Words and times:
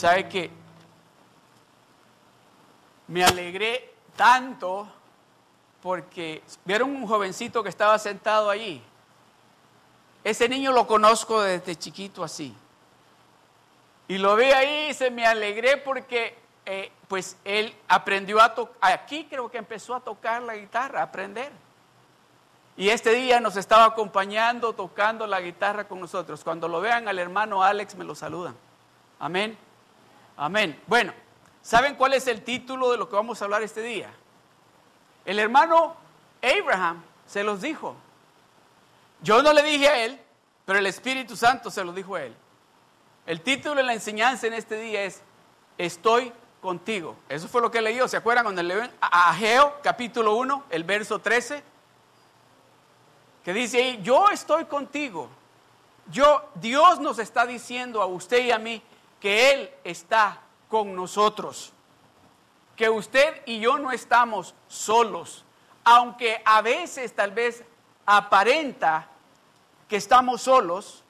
¿Sabe 0.00 0.30
que 0.30 0.50
Me 3.08 3.22
alegré 3.22 3.92
tanto 4.16 4.88
porque 5.82 6.42
vieron 6.64 6.96
un 6.96 7.06
jovencito 7.06 7.62
que 7.62 7.68
estaba 7.68 7.98
sentado 7.98 8.48
allí. 8.48 8.82
Ese 10.24 10.48
niño 10.48 10.72
lo 10.72 10.86
conozco 10.86 11.42
desde 11.42 11.76
chiquito 11.76 12.24
así. 12.24 12.56
Y 14.08 14.16
lo 14.16 14.36
vi 14.36 14.44
ahí 14.44 14.88
y 14.88 14.94
se 14.94 15.10
me 15.10 15.26
alegré 15.26 15.76
porque 15.76 16.34
eh, 16.64 16.90
pues 17.06 17.36
él 17.44 17.74
aprendió 17.86 18.40
a 18.40 18.54
tocar, 18.54 18.92
aquí 18.92 19.26
creo 19.28 19.50
que 19.50 19.58
empezó 19.58 19.94
a 19.94 20.00
tocar 20.00 20.40
la 20.42 20.56
guitarra, 20.56 21.00
a 21.00 21.04
aprender. 21.04 21.52
Y 22.74 22.88
este 22.88 23.10
día 23.10 23.38
nos 23.38 23.56
estaba 23.58 23.84
acompañando, 23.84 24.72
tocando 24.72 25.26
la 25.26 25.42
guitarra 25.42 25.86
con 25.86 26.00
nosotros. 26.00 26.42
Cuando 26.42 26.68
lo 26.68 26.80
vean 26.80 27.06
al 27.06 27.18
hermano 27.18 27.62
Alex, 27.62 27.96
me 27.96 28.04
lo 28.04 28.14
saludan. 28.14 28.56
Amén. 29.18 29.58
Amén. 30.40 30.80
Bueno, 30.86 31.12
¿saben 31.60 31.96
cuál 31.96 32.14
es 32.14 32.26
el 32.26 32.42
título 32.42 32.90
de 32.90 32.96
lo 32.96 33.10
que 33.10 33.14
vamos 33.14 33.42
a 33.42 33.44
hablar 33.44 33.62
este 33.62 33.82
día? 33.82 34.10
El 35.26 35.38
hermano 35.38 35.94
Abraham 36.42 37.02
se 37.26 37.44
los 37.44 37.60
dijo. 37.60 37.94
Yo 39.20 39.42
no 39.42 39.52
le 39.52 39.62
dije 39.62 39.86
a 39.86 40.02
él, 40.02 40.18
pero 40.64 40.78
el 40.78 40.86
Espíritu 40.86 41.36
Santo 41.36 41.70
se 41.70 41.84
lo 41.84 41.92
dijo 41.92 42.14
a 42.14 42.22
él. 42.22 42.34
El 43.26 43.42
título 43.42 43.74
de 43.74 43.82
la 43.82 43.92
enseñanza 43.92 44.46
en 44.46 44.54
este 44.54 44.80
día 44.80 45.02
es 45.02 45.20
Estoy 45.76 46.32
contigo. 46.62 47.16
Eso 47.28 47.46
fue 47.46 47.60
lo 47.60 47.70
que 47.70 47.82
leyó. 47.82 48.08
¿Se 48.08 48.16
acuerdan 48.16 48.44
cuando 48.44 48.62
leen 48.62 48.90
a 48.98 49.28
Ageo, 49.28 49.78
capítulo 49.82 50.36
1, 50.36 50.64
el 50.70 50.84
verso 50.84 51.18
13? 51.18 51.62
Que 53.44 53.52
dice 53.52 53.76
ahí, 53.76 54.00
yo 54.02 54.30
estoy 54.30 54.64
contigo. 54.64 55.28
Yo, 56.10 56.48
Dios 56.54 56.98
nos 56.98 57.18
está 57.18 57.44
diciendo 57.44 58.00
a 58.00 58.06
usted 58.06 58.42
y 58.42 58.52
a 58.52 58.58
mí 58.58 58.82
que 59.20 59.52
Él 59.52 59.70
está 59.84 60.40
con 60.68 60.94
nosotros. 60.94 61.72
Que 62.76 62.88
usted 62.88 63.42
y 63.46 63.60
yo 63.60 63.78
no 63.78 63.92
estamos 63.92 64.54
solos. 64.66 65.44
Aunque 65.84 66.42
a 66.44 66.62
veces 66.62 67.14
tal 67.14 67.32
vez 67.32 67.62
aparenta 68.06 69.06
que 69.88 69.96
estamos 69.96 70.42
solos, 70.42 71.04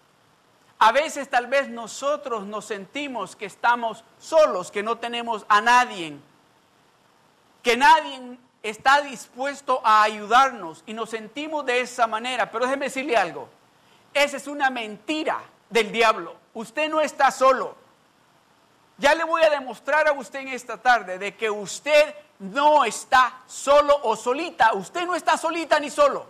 a 0.78 0.92
veces 0.92 1.28
tal 1.28 1.46
vez 1.46 1.68
nosotros 1.68 2.44
nos 2.44 2.64
sentimos 2.64 3.36
que 3.36 3.46
estamos 3.46 4.02
solos, 4.18 4.70
que 4.70 4.82
no 4.82 4.98
tenemos 4.98 5.44
a 5.48 5.60
nadie, 5.60 6.16
que 7.62 7.76
nadie 7.76 8.38
está 8.62 9.02
dispuesto 9.02 9.80
a 9.84 10.02
ayudarnos 10.02 10.82
y 10.86 10.94
nos 10.94 11.10
sentimos 11.10 11.66
de 11.66 11.82
esa 11.82 12.06
manera. 12.06 12.50
Pero 12.50 12.64
déjeme 12.64 12.86
decirle 12.86 13.16
algo, 13.16 13.48
esa 14.14 14.36
es 14.38 14.46
una 14.46 14.70
mentira 14.70 15.40
del 15.68 15.92
diablo. 15.92 16.34
Usted 16.54 16.88
no 16.88 17.00
está 17.00 17.30
solo. 17.30 17.76
Ya 19.00 19.14
le 19.14 19.24
voy 19.24 19.42
a 19.42 19.48
demostrar 19.48 20.06
a 20.06 20.12
usted 20.12 20.40
en 20.40 20.48
esta 20.48 20.76
tarde 20.76 21.18
de 21.18 21.34
que 21.34 21.50
usted 21.50 22.14
no 22.38 22.84
está 22.84 23.40
solo 23.46 23.98
o 24.02 24.14
solita. 24.14 24.74
Usted 24.74 25.06
no 25.06 25.14
está 25.14 25.38
solita 25.38 25.80
ni 25.80 25.88
solo. 25.88 26.26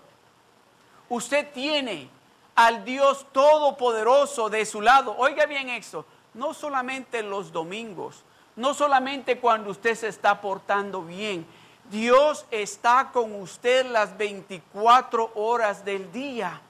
Usted 1.08 1.50
tiene 1.52 2.08
al 2.54 2.84
Dios 2.84 3.26
Todopoderoso 3.32 4.48
de 4.48 4.64
su 4.64 4.80
lado. 4.80 5.16
Oiga 5.18 5.46
bien 5.46 5.68
esto, 5.68 6.06
no 6.34 6.54
solamente 6.54 7.24
los 7.24 7.50
domingos, 7.50 8.22
no 8.54 8.72
solamente 8.72 9.40
cuando 9.40 9.70
usted 9.70 9.96
se 9.96 10.06
está 10.06 10.40
portando 10.40 11.02
bien, 11.02 11.44
Dios 11.90 12.46
está 12.52 13.10
con 13.12 13.34
usted 13.34 13.84
las 13.86 14.16
24 14.16 15.32
horas 15.34 15.84
del 15.84 16.12
día. 16.12 16.60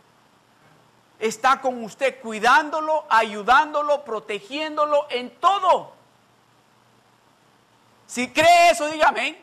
Está 1.20 1.60
con 1.60 1.84
usted 1.84 2.20
cuidándolo, 2.20 3.04
ayudándolo, 3.08 4.04
protegiéndolo 4.04 5.06
en 5.10 5.31
todo. 5.38 5.92
Si 8.06 8.28
cree 8.31 8.70
eso, 8.70 8.88
dígame. 8.88 9.38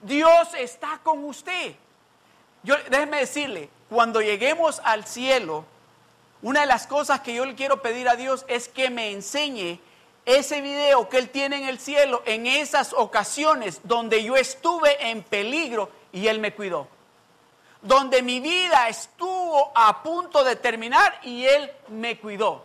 Dios 0.00 0.54
está 0.56 1.00
con 1.02 1.24
usted. 1.24 1.74
Yo, 2.62 2.76
déjeme 2.88 3.18
decirle, 3.18 3.68
cuando 3.90 4.22
lleguemos 4.22 4.80
al 4.84 5.04
cielo, 5.04 5.64
una 6.40 6.60
de 6.60 6.66
las 6.66 6.86
cosas 6.86 7.20
que 7.20 7.34
yo 7.34 7.44
le 7.44 7.54
quiero 7.54 7.82
pedir 7.82 8.08
a 8.08 8.16
Dios 8.16 8.44
es 8.48 8.68
que 8.68 8.90
me 8.90 9.10
enseñe 9.10 9.80
ese 10.24 10.60
video 10.60 11.08
que 11.08 11.18
Él 11.18 11.30
tiene 11.30 11.56
en 11.56 11.68
el 11.68 11.78
cielo 11.78 12.22
en 12.26 12.46
esas 12.46 12.92
ocasiones 12.92 13.80
donde 13.84 14.22
yo 14.22 14.36
estuve 14.36 15.10
en 15.10 15.22
peligro 15.22 15.90
y 16.12 16.28
Él 16.28 16.38
me 16.38 16.54
cuidó. 16.54 16.88
Donde 17.84 18.22
mi 18.22 18.40
vida 18.40 18.88
estuvo 18.88 19.70
a 19.74 20.02
punto 20.02 20.42
de 20.42 20.56
terminar 20.56 21.20
y 21.22 21.44
Él 21.44 21.70
me 21.88 22.18
cuidó. 22.18 22.64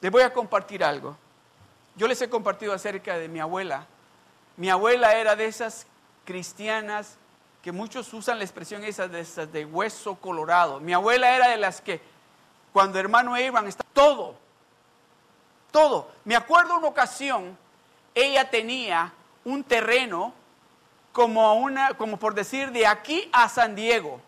Les 0.00 0.12
voy 0.12 0.22
a 0.22 0.32
compartir 0.32 0.84
algo. 0.84 1.16
Yo 1.96 2.06
les 2.06 2.20
he 2.22 2.30
compartido 2.30 2.72
acerca 2.72 3.16
de 3.16 3.28
mi 3.28 3.40
abuela. 3.40 3.86
Mi 4.56 4.70
abuela 4.70 5.14
era 5.14 5.34
de 5.34 5.46
esas 5.46 5.86
cristianas 6.24 7.16
que 7.62 7.72
muchos 7.72 8.12
usan 8.12 8.38
la 8.38 8.44
expresión 8.44 8.84
esa 8.84 9.08
de, 9.08 9.20
esas 9.20 9.50
de 9.50 9.64
hueso 9.64 10.16
colorado. 10.16 10.78
Mi 10.78 10.92
abuela 10.92 11.34
era 11.34 11.48
de 11.48 11.56
las 11.56 11.80
que 11.80 12.00
cuando 12.72 12.98
hermano 12.98 13.38
Iván 13.38 13.66
está 13.66 13.84
todo, 13.92 14.34
todo. 15.70 16.10
Me 16.24 16.36
acuerdo 16.36 16.76
una 16.76 16.88
ocasión, 16.88 17.56
ella 18.14 18.50
tenía 18.50 19.12
un 19.44 19.64
terreno 19.64 20.34
como 21.12 21.54
una, 21.54 21.94
como 21.94 22.18
por 22.18 22.34
decir, 22.34 22.72
de 22.72 22.86
aquí 22.86 23.28
a 23.32 23.48
San 23.48 23.74
Diego. 23.74 24.20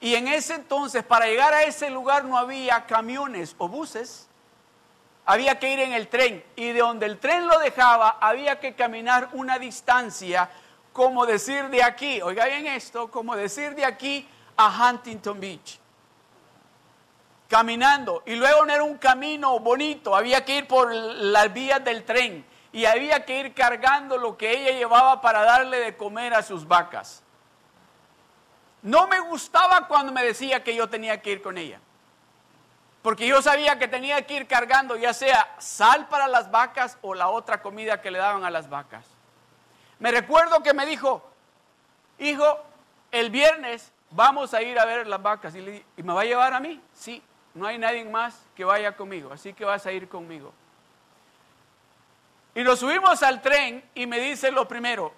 Y 0.00 0.14
en 0.14 0.28
ese 0.28 0.54
entonces, 0.54 1.04
para 1.04 1.26
llegar 1.26 1.52
a 1.52 1.64
ese 1.64 1.90
lugar 1.90 2.24
no 2.24 2.38
había 2.38 2.86
camiones 2.86 3.54
o 3.58 3.68
buses, 3.68 4.28
había 5.26 5.58
que 5.58 5.72
ir 5.72 5.80
en 5.80 5.92
el 5.92 6.08
tren. 6.08 6.42
Y 6.56 6.72
de 6.72 6.80
donde 6.80 7.06
el 7.06 7.18
tren 7.18 7.46
lo 7.46 7.58
dejaba, 7.58 8.18
había 8.20 8.58
que 8.60 8.74
caminar 8.74 9.28
una 9.32 9.58
distancia 9.58 10.48
como 10.92 11.24
decir 11.24 11.68
de 11.68 11.82
aquí, 11.82 12.20
oiga 12.20 12.46
bien 12.46 12.66
esto, 12.66 13.10
como 13.10 13.36
decir 13.36 13.74
de 13.74 13.84
aquí 13.84 14.26
a 14.56 14.90
Huntington 14.90 15.38
Beach. 15.38 15.78
Caminando. 17.48 18.22
Y 18.26 18.34
luego 18.34 18.64
no 18.64 18.72
era 18.72 18.82
un 18.82 18.98
camino 18.98 19.58
bonito, 19.60 20.16
había 20.16 20.44
que 20.44 20.58
ir 20.58 20.66
por 20.66 20.92
las 20.92 21.52
vías 21.52 21.82
del 21.84 22.04
tren. 22.04 22.44
Y 22.72 22.84
había 22.84 23.24
que 23.24 23.40
ir 23.40 23.54
cargando 23.54 24.16
lo 24.16 24.36
que 24.36 24.52
ella 24.52 24.72
llevaba 24.78 25.20
para 25.20 25.42
darle 25.42 25.78
de 25.80 25.96
comer 25.96 26.34
a 26.34 26.42
sus 26.42 26.66
vacas. 26.66 27.22
No 28.82 29.06
me 29.08 29.20
gustaba 29.20 29.88
cuando 29.88 30.12
me 30.12 30.24
decía 30.24 30.62
que 30.62 30.74
yo 30.74 30.88
tenía 30.88 31.20
que 31.20 31.32
ir 31.32 31.42
con 31.42 31.58
ella. 31.58 31.80
Porque 33.02 33.26
yo 33.26 33.40
sabía 33.40 33.78
que 33.78 33.88
tenía 33.88 34.26
que 34.26 34.34
ir 34.34 34.46
cargando 34.46 34.96
ya 34.96 35.14
sea 35.14 35.54
sal 35.58 36.08
para 36.08 36.28
las 36.28 36.50
vacas 36.50 36.98
o 37.02 37.14
la 37.14 37.28
otra 37.28 37.62
comida 37.62 38.00
que 38.02 38.10
le 38.10 38.18
daban 38.18 38.44
a 38.44 38.50
las 38.50 38.68
vacas. 38.68 39.04
Me 39.98 40.10
recuerdo 40.10 40.62
que 40.62 40.74
me 40.74 40.86
dijo, 40.86 41.22
hijo, 42.18 42.60
el 43.10 43.30
viernes 43.30 43.92
vamos 44.10 44.54
a 44.54 44.62
ir 44.62 44.78
a 44.78 44.84
ver 44.84 45.06
las 45.06 45.22
vacas. 45.22 45.54
Y, 45.54 45.60
le, 45.60 45.84
¿Y 45.96 46.02
me 46.02 46.12
va 46.12 46.22
a 46.22 46.24
llevar 46.24 46.52
a 46.52 46.60
mí? 46.60 46.80
Sí, 46.94 47.22
no 47.54 47.66
hay 47.66 47.78
nadie 47.78 48.04
más 48.04 48.42
que 48.54 48.64
vaya 48.64 48.96
conmigo, 48.96 49.32
así 49.32 49.52
que 49.52 49.64
vas 49.64 49.84
a 49.86 49.92
ir 49.92 50.08
conmigo. 50.08 50.52
Y 52.54 52.62
nos 52.62 52.80
subimos 52.80 53.22
al 53.22 53.42
tren 53.42 53.84
y 53.94 54.06
me 54.06 54.18
dice 54.18 54.50
lo 54.50 54.66
primero, 54.66 55.12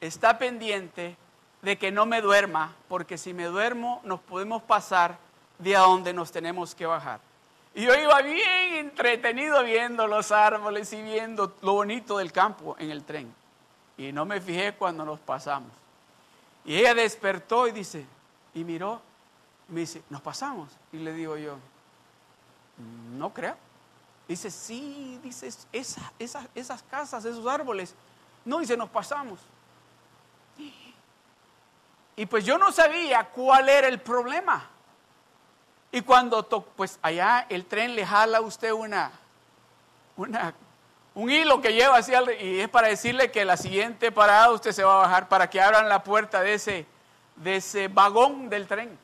está 0.00 0.38
pendiente 0.38 1.16
de 1.62 1.78
que 1.78 1.90
no 1.90 2.06
me 2.06 2.20
duerma, 2.20 2.74
porque 2.88 3.18
si 3.18 3.32
me 3.32 3.44
duermo 3.44 4.00
nos 4.04 4.20
podemos 4.20 4.62
pasar 4.62 5.18
de 5.58 5.76
a 5.76 5.80
donde 5.80 6.12
nos 6.12 6.32
tenemos 6.32 6.74
que 6.74 6.86
bajar. 6.86 7.20
Y 7.74 7.82
yo 7.82 7.94
iba 7.94 8.20
bien 8.22 8.74
entretenido 8.76 9.62
viendo 9.62 10.06
los 10.06 10.32
árboles 10.32 10.92
y 10.92 11.02
viendo 11.02 11.54
lo 11.62 11.74
bonito 11.74 12.18
del 12.18 12.32
campo 12.32 12.76
en 12.78 12.90
el 12.90 13.04
tren 13.04 13.32
y 13.98 14.12
no 14.12 14.24
me 14.24 14.40
fijé 14.40 14.74
cuando 14.74 15.04
nos 15.04 15.18
pasamos. 15.20 15.70
Y 16.64 16.76
ella 16.76 16.94
despertó 16.94 17.66
y 17.68 17.72
dice, 17.72 18.04
y 18.54 18.64
miró, 18.64 19.00
me 19.68 19.80
dice, 19.80 20.02
¿nos 20.10 20.20
pasamos? 20.20 20.68
Y 20.92 20.98
le 20.98 21.12
digo 21.12 21.36
yo, 21.36 21.56
no 23.16 23.32
creo. 23.32 23.56
Dice, 24.28 24.50
sí, 24.50 25.20
dice, 25.22 25.50
esa, 25.72 26.48
esas 26.54 26.82
casas, 26.84 27.24
esos 27.24 27.46
árboles. 27.46 27.94
No, 28.44 28.58
dice, 28.58 28.76
nos 28.76 28.90
pasamos. 28.90 29.40
Y 32.16 32.26
pues 32.26 32.44
yo 32.44 32.58
no 32.58 32.72
sabía 32.72 33.24
cuál 33.28 33.68
era 33.68 33.88
el 33.88 34.00
problema. 34.00 34.68
Y 35.92 36.00
cuando, 36.00 36.42
pues 36.76 36.98
allá 37.02 37.46
el 37.48 37.66
tren 37.66 37.94
le 37.94 38.04
jala 38.04 38.38
a 38.38 38.40
usted 38.40 38.72
una, 38.72 39.12
una 40.16 40.54
un 41.16 41.30
hilo 41.30 41.62
que 41.62 41.72
lleva 41.72 41.96
así 41.96 42.12
y 42.40 42.60
es 42.60 42.68
para 42.68 42.88
decirle 42.88 43.30
que 43.30 43.46
la 43.46 43.56
siguiente 43.56 44.12
parada 44.12 44.52
usted 44.52 44.72
se 44.72 44.84
va 44.84 44.96
a 44.96 45.06
bajar 45.06 45.28
para 45.28 45.48
que 45.48 45.62
abran 45.62 45.88
la 45.88 46.04
puerta 46.04 46.42
de 46.42 46.52
ese, 46.52 46.86
de 47.36 47.56
ese 47.56 47.88
vagón 47.88 48.50
del 48.50 48.66
tren. 48.66 48.98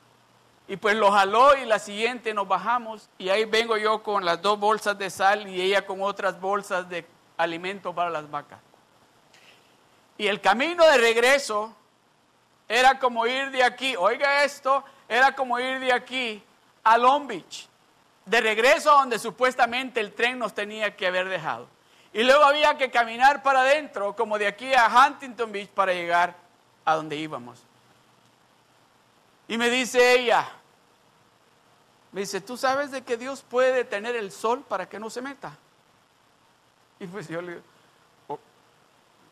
Y 0.68 0.76
pues 0.76 0.96
lo 0.96 1.10
jaló 1.10 1.56
y 1.56 1.66
la 1.66 1.78
siguiente 1.78 2.32
nos 2.32 2.48
bajamos 2.48 3.08
y 3.18 3.28
ahí 3.28 3.44
vengo 3.44 3.76
yo 3.76 4.02
con 4.02 4.24
las 4.24 4.40
dos 4.40 4.58
bolsas 4.58 4.96
de 4.96 5.10
sal 5.10 5.48
y 5.48 5.60
ella 5.60 5.84
con 5.84 6.02
otras 6.02 6.40
bolsas 6.40 6.88
de 6.88 7.04
alimento 7.36 7.94
para 7.94 8.10
las 8.10 8.30
vacas. 8.30 8.60
Y 10.16 10.28
el 10.28 10.40
camino 10.40 10.84
de 10.86 10.98
regreso 10.98 11.74
era 12.68 12.98
como 12.98 13.26
ir 13.26 13.50
de 13.50 13.64
aquí, 13.64 13.96
oiga 13.96 14.44
esto, 14.44 14.84
era 15.08 15.34
como 15.34 15.58
ir 15.58 15.80
de 15.80 15.92
aquí 15.92 16.42
a 16.84 16.96
Long 16.96 17.26
Beach. 17.26 17.68
de 18.24 18.40
regreso 18.40 18.92
a 18.92 19.00
donde 19.00 19.18
supuestamente 19.18 20.00
el 20.00 20.12
tren 20.14 20.38
nos 20.38 20.54
tenía 20.54 20.96
que 20.96 21.06
haber 21.06 21.28
dejado. 21.28 21.66
Y 22.12 22.22
luego 22.22 22.44
había 22.44 22.76
que 22.76 22.90
caminar 22.90 23.42
para 23.42 23.62
adentro, 23.62 24.14
como 24.14 24.38
de 24.38 24.46
aquí 24.46 24.72
a 24.74 24.86
Huntington 24.86 25.50
Beach, 25.50 25.68
para 25.70 25.92
llegar 25.92 26.34
a 26.84 26.94
donde 26.94 27.16
íbamos. 27.16 27.62
Y 29.48 29.58
me 29.58 29.68
dice 29.70 30.14
ella, 30.14 30.48
me 32.12 32.20
dice, 32.20 32.40
¿tú 32.40 32.56
sabes 32.56 32.90
de 32.90 33.02
que 33.02 33.16
Dios 33.16 33.42
puede 33.42 33.72
detener 33.72 34.16
el 34.16 34.30
sol 34.30 34.64
para 34.68 34.88
que 34.88 34.98
no 34.98 35.10
se 35.10 35.22
meta? 35.22 35.56
Y 37.00 37.06
pues 37.06 37.28
yo 37.28 37.42
le 37.42 37.52
digo, 37.52 37.64
oh, 38.28 38.38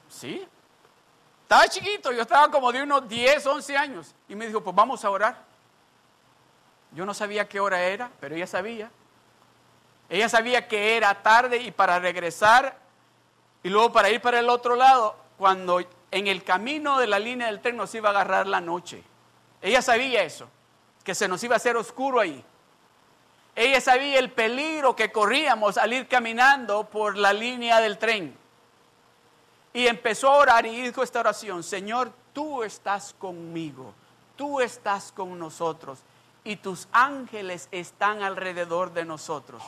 sí. 0.09 0.47
Estaba 1.43 1.69
chiquito, 1.69 2.13
yo 2.13 2.23
estaba 2.23 2.51
como 2.51 2.73
de 2.73 2.83
unos 2.83 3.09
10, 3.09 3.47
11 3.47 3.77
años. 3.77 4.15
Y 4.29 4.35
me 4.35 4.47
dijo, 4.47 4.63
pues 4.63 4.75
vamos 4.75 5.05
a 5.05 5.11
orar. 5.11 5.45
Yo 6.93 7.05
no 7.05 7.15
sabía 7.15 7.49
qué 7.49 7.61
hora 7.61 7.83
era, 7.83 8.11
pero 8.21 8.35
ella 8.35 8.47
sabía. 8.47 8.91
Ella 10.09 10.29
sabía 10.29 10.67
que 10.67 10.97
era 10.97 11.23
tarde 11.23 11.59
y 11.59 11.71
para 11.71 11.99
regresar 11.99 12.77
y 13.63 13.69
luego 13.69 13.93
para 13.93 14.11
ir 14.11 14.21
para 14.21 14.39
el 14.41 14.49
otro 14.49 14.75
lado, 14.75 15.17
cuando 15.39 15.81
en 16.11 16.27
el 16.27 16.43
camino 16.43 16.99
de 16.99 17.07
la 17.07 17.19
línea 17.19 17.47
del 17.47 17.61
tren 17.61 17.77
nos 17.77 17.95
iba 17.95 18.09
a 18.09 18.13
agarrar 18.13 18.47
la 18.47 18.61
noche. 18.61 19.05
Ella 19.63 19.83
sabía 19.83 20.23
eso, 20.23 20.49
que 21.05 21.15
se 21.15 21.29
nos 21.29 21.43
iba 21.43 21.55
a 21.55 21.57
hacer 21.57 21.77
oscuro 21.77 22.21
ahí. 22.21 22.45
Ella 23.55 23.81
sabía 23.81 24.19
el 24.19 24.31
peligro 24.31 24.97
que 24.97 25.13
corríamos 25.13 25.77
al 25.77 25.93
ir 25.93 26.09
caminando 26.09 26.85
por 26.85 27.17
la 27.17 27.33
línea 27.33 27.81
del 27.81 27.99
tren. 27.99 28.37
Y 29.73 29.87
empezó 29.87 30.31
a 30.31 30.37
orar 30.37 30.67
y 30.67 30.81
dijo 30.81 31.03
esta 31.03 31.21
oración, 31.21 31.63
Señor, 31.63 32.13
tú 32.33 32.63
estás 32.63 33.15
conmigo, 33.19 33.93
tú 34.37 34.61
estás 34.61 35.13
con 35.13 35.39
nosotros 35.39 35.99
y 36.43 36.57
tus 36.57 36.89
ángeles 36.93 37.69
están 37.71 38.23
alrededor 38.23 38.93
de 38.93 39.05
nosotros. 39.05 39.63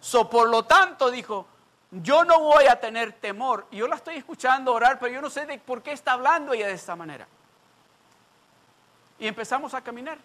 So, 0.00 0.28
por 0.28 0.48
lo 0.48 0.64
tanto, 0.64 1.10
dijo, 1.10 1.46
yo 1.90 2.24
no 2.24 2.40
voy 2.40 2.66
a 2.66 2.78
tener 2.78 3.14
temor. 3.14 3.66
Y 3.70 3.78
yo 3.78 3.88
la 3.88 3.96
estoy 3.96 4.16
escuchando 4.16 4.72
orar, 4.72 4.98
pero 4.98 5.12
yo 5.12 5.20
no 5.20 5.30
sé 5.30 5.46
de 5.46 5.58
por 5.58 5.82
qué 5.82 5.92
está 5.92 6.12
hablando 6.12 6.52
ella 6.52 6.66
de 6.66 6.74
esta 6.74 6.94
manera. 6.94 7.26
Y 9.18 9.26
empezamos 9.26 9.74
a 9.74 9.80
caminar. 9.80 10.18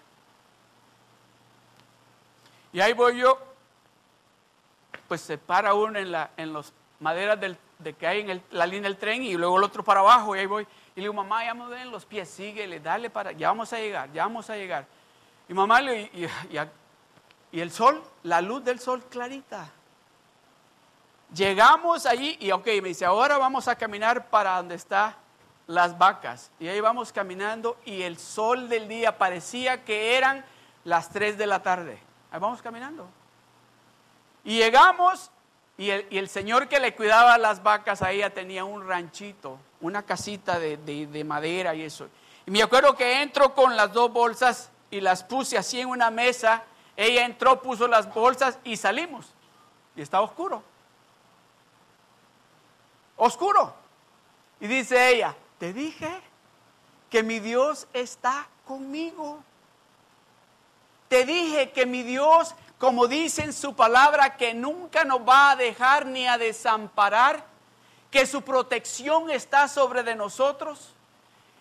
Y 2.71 2.81
ahí 2.81 2.93
voy 2.93 3.19
yo, 3.19 3.37
pues 5.07 5.21
se 5.21 5.37
para 5.37 5.73
uno 5.73 5.99
en, 5.99 6.11
la, 6.11 6.31
en 6.37 6.53
las 6.53 6.73
maderas 6.99 7.39
del, 7.39 7.57
de 7.79 7.93
que 7.93 8.07
hay 8.07 8.21
en 8.21 8.43
la 8.51 8.65
línea 8.65 8.89
del 8.89 8.97
tren 8.97 9.21
y 9.23 9.35
luego 9.35 9.57
el 9.57 9.63
otro 9.63 9.83
para 9.83 9.99
abajo 9.99 10.35
y 10.35 10.39
ahí 10.39 10.45
voy. 10.45 10.63
Y 10.95 10.99
le 10.99 11.03
digo, 11.03 11.13
mamá, 11.13 11.45
ya 11.45 11.53
me 11.53 11.67
ven 11.67 11.91
los 11.91 12.05
pies, 12.05 12.29
síguele, 12.29 12.79
dale 12.79 13.09
para, 13.09 13.31
ya 13.31 13.49
vamos 13.49 13.71
a 13.73 13.77
llegar, 13.77 14.11
ya 14.11 14.23
vamos 14.23 14.49
a 14.49 14.55
llegar. 14.55 14.85
Y 15.47 15.53
mamá, 15.53 15.81
le, 15.81 16.03
y, 16.13 16.27
y 17.51 17.59
el 17.59 17.71
sol, 17.71 18.01
la 18.23 18.41
luz 18.41 18.63
del 18.63 18.79
sol 18.79 19.03
clarita. 19.03 19.69
Llegamos 21.33 22.05
allí 22.05 22.37
y 22.39 22.51
ok, 22.51 22.65
me 22.65 22.89
dice, 22.89 23.05
ahora 23.05 23.37
vamos 23.37 23.67
a 23.67 23.75
caminar 23.75 24.29
para 24.29 24.57
donde 24.57 24.75
están 24.75 25.15
las 25.67 25.97
vacas. 25.97 26.51
Y 26.59 26.67
ahí 26.67 26.79
vamos 26.79 27.11
caminando 27.11 27.77
y 27.85 28.01
el 28.01 28.17
sol 28.17 28.69
del 28.69 28.87
día 28.87 29.17
parecía 29.17 29.83
que 29.83 30.17
eran 30.17 30.45
las 30.83 31.09
3 31.09 31.37
de 31.37 31.47
la 31.47 31.61
tarde. 31.61 31.99
Ahí 32.31 32.39
vamos 32.39 32.61
caminando. 32.61 33.07
Y 34.43 34.57
llegamos 34.57 35.31
y 35.77 35.89
el, 35.89 36.29
señor 36.29 36.67
que 36.67 36.79
le 36.79 36.95
cuidaba 36.95 37.37
las 37.37 37.63
vacas 37.63 38.01
a 38.01 38.11
ella 38.11 38.29
tenía 38.31 38.63
un 38.63 38.87
ranchito, 38.87 39.57
una 39.81 40.03
casita 40.03 40.59
de, 40.59 40.77
de 40.77 41.23
madera 41.23 41.73
y 41.73 41.83
eso. 41.83 42.09
Y 42.45 42.51
me 42.51 42.61
acuerdo 42.61 42.95
que 42.95 43.21
entro 43.21 43.55
con 43.55 43.75
las 43.75 43.91
dos 43.93 44.11
bolsas 44.11 44.69
y 44.91 45.01
las 45.01 45.23
puse 45.23 45.57
así 45.57 45.79
en 45.79 45.87
una 45.87 46.11
mesa 46.11 46.63
ella 46.95 47.25
entró, 47.25 47.61
puso 47.61 47.87
las 47.87 48.11
bolsas 48.13 48.59
y 48.63 48.77
salimos. 48.77 49.33
Y 49.95 50.01
estaba 50.01 50.23
oscuro. 50.23 50.63
Oscuro. 53.17 53.73
Y 54.59 54.67
dice 54.67 55.09
ella, 55.09 55.35
te 55.63 55.71
dije 55.71 56.11
que 57.09 57.23
mi 57.23 57.39
Dios 57.39 57.87
está 57.93 58.49
conmigo. 58.67 59.41
Te 61.07 61.23
dije 61.23 61.71
que 61.71 61.85
mi 61.85 62.03
Dios, 62.03 62.53
como 62.77 63.07
dice 63.07 63.43
en 63.43 63.53
su 63.53 63.73
palabra, 63.73 64.35
que 64.35 64.53
nunca 64.53 65.05
nos 65.05 65.21
va 65.21 65.51
a 65.51 65.55
dejar 65.55 66.05
ni 66.05 66.27
a 66.27 66.37
desamparar, 66.37 67.45
que 68.11 68.25
su 68.25 68.41
protección 68.41 69.29
está 69.29 69.69
sobre 69.69 70.03
de 70.03 70.15
nosotros. 70.15 70.95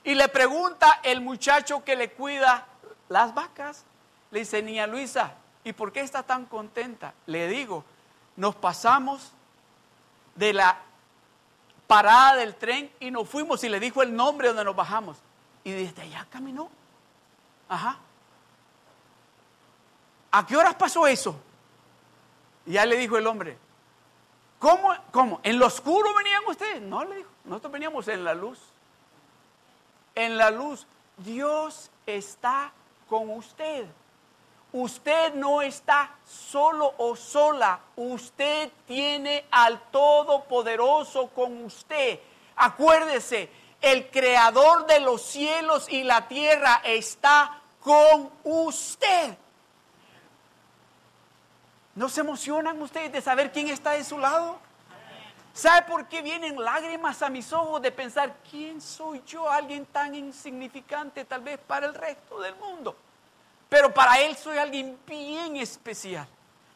Y 0.03 0.17
le 0.17 0.27
pregunta 0.27 0.99
el 1.05 1.21
muchacho 1.21 1.85
que 1.85 1.95
le 1.95 2.11
cuida 2.11 2.67
las 3.09 3.33
vacas, 3.35 3.85
le 4.33 4.41
dice, 4.41 4.63
niña 4.63 4.89
Luisa, 4.89 5.35
¿y 5.63 5.75
por 5.75 5.93
qué 5.93 6.01
está 6.01 6.25
tan 6.25 6.47
contenta? 6.47 7.15
Le 7.27 7.47
digo, 7.47 7.85
nos 8.35 8.57
pasamos 8.57 9.31
de 10.35 10.55
la 10.55 10.77
parada 11.93 12.37
del 12.37 12.55
tren 12.55 12.91
y 13.01 13.11
nos 13.11 13.29
fuimos 13.29 13.63
y 13.65 13.69
le 13.69 13.79
dijo 13.79 14.03
el 14.03 14.17
nombre 14.17 14.49
donde 14.49 14.65
nos 14.65 14.75
bajamos. 14.75 15.19
Y 15.63 15.73
desde 15.73 16.01
allá 16.01 16.27
caminó. 16.31 16.71
Ajá. 17.69 17.99
¿A 20.31 20.47
qué 20.47 20.57
horas 20.57 20.75
pasó 20.75 21.07
eso? 21.07 21.37
Y 22.65 22.73
ya 22.73 22.87
le 22.87 22.97
dijo 22.97 23.19
el 23.19 23.27
hombre, 23.27 23.59
¿cómo? 24.59 24.95
¿Cómo? 25.11 25.41
¿En 25.43 25.59
lo 25.59 25.67
oscuro 25.67 26.15
venían 26.15 26.43
ustedes? 26.49 26.81
No, 26.81 27.05
le 27.05 27.17
dijo, 27.17 27.29
nosotros 27.45 27.71
veníamos 27.71 28.09
en 28.09 28.25
la 28.25 28.33
luz. 28.33 28.59
En 30.15 30.39
la 30.39 30.51
luz. 30.51 30.87
Dios 31.19 31.91
está 32.07 32.73
con 33.07 33.29
usted. 33.29 33.85
Usted 34.73 35.35
no 35.35 35.61
está 35.61 36.15
solo 36.27 36.95
o 36.97 37.15
sola, 37.15 37.79
usted 37.95 38.71
tiene 38.87 39.45
al 39.51 39.79
Todopoderoso 39.91 41.29
con 41.29 41.65
usted. 41.65 42.19
Acuérdese, 42.57 43.51
el 43.83 44.11
creador 44.11 44.87
de 44.87 45.01
los 45.01 45.21
cielos 45.21 45.89
y 45.91 46.05
la 46.05 46.27
tierra 46.27 46.81
está 46.85 47.61
con 47.81 48.31
usted. 48.45 49.37
¿No 51.95 52.09
se 52.09 52.21
emocionan 52.21 52.81
ustedes 52.81 53.13
de 53.13 53.21
saber 53.21 53.53
quién 53.53 53.69
está 53.69 53.91
de 53.91 54.05
su 54.05 54.19
lado? 54.19 54.59
¿Sabe 55.53 55.83
por 55.83 56.07
qué 56.07 56.23
vienen 56.23 56.59
lágrimas 56.59 57.21
a 57.21 57.29
mis 57.29 57.53
ojos 57.53 57.83
de 57.83 57.93
pensar, 57.93 58.35
¿quién 58.51 58.81
soy 58.81 59.23
yo? 59.27 59.51
Alguien 59.51 59.85
tan 59.85 60.15
insignificante 60.15 61.27
tal 61.27 61.43
vez 61.43 61.59
para 61.59 61.85
el 61.85 61.95
resto 61.95 62.41
del 62.41 62.55
mundo. 62.57 62.97
Pero 63.73 63.95
para 63.95 64.21
Él 64.21 64.37
soy 64.37 64.59
alguien 64.59 64.99
bien 65.07 65.57
especial. 65.57 66.29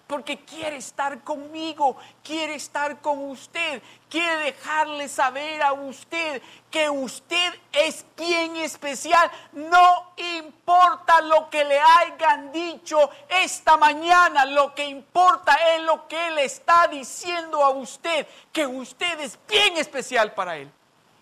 Porque 0.07 0.43
quiere 0.47 0.77
estar 0.77 1.23
conmigo, 1.23 1.95
quiere 2.25 2.55
estar 2.55 3.03
con 3.03 3.19
usted, 3.29 3.83
quiere 4.09 4.45
dejarle 4.45 5.07
saber 5.07 5.61
a 5.61 5.75
usted 5.75 6.41
que 6.71 6.89
usted 6.89 7.53
es 7.71 8.03
bien 8.17 8.57
especial. 8.57 9.31
No 9.53 10.15
importa 10.17 11.21
lo 11.21 11.51
que 11.51 11.67
le 11.67 11.79
hayan 11.79 12.51
dicho 12.51 13.11
esta 13.29 13.77
mañana, 13.77 14.47
lo 14.47 14.75
que 14.75 14.87
importa 14.87 15.53
es 15.75 15.83
lo 15.83 16.09
que 16.09 16.29
Él 16.29 16.39
está 16.39 16.89
diciendo 16.89 17.63
a 17.63 17.69
usted, 17.69 18.27
que 18.55 18.67
usted 18.67 19.21
es 19.21 19.39
bien 19.47 19.77
especial 19.77 20.33
para 20.33 20.57
Él. 20.57 20.73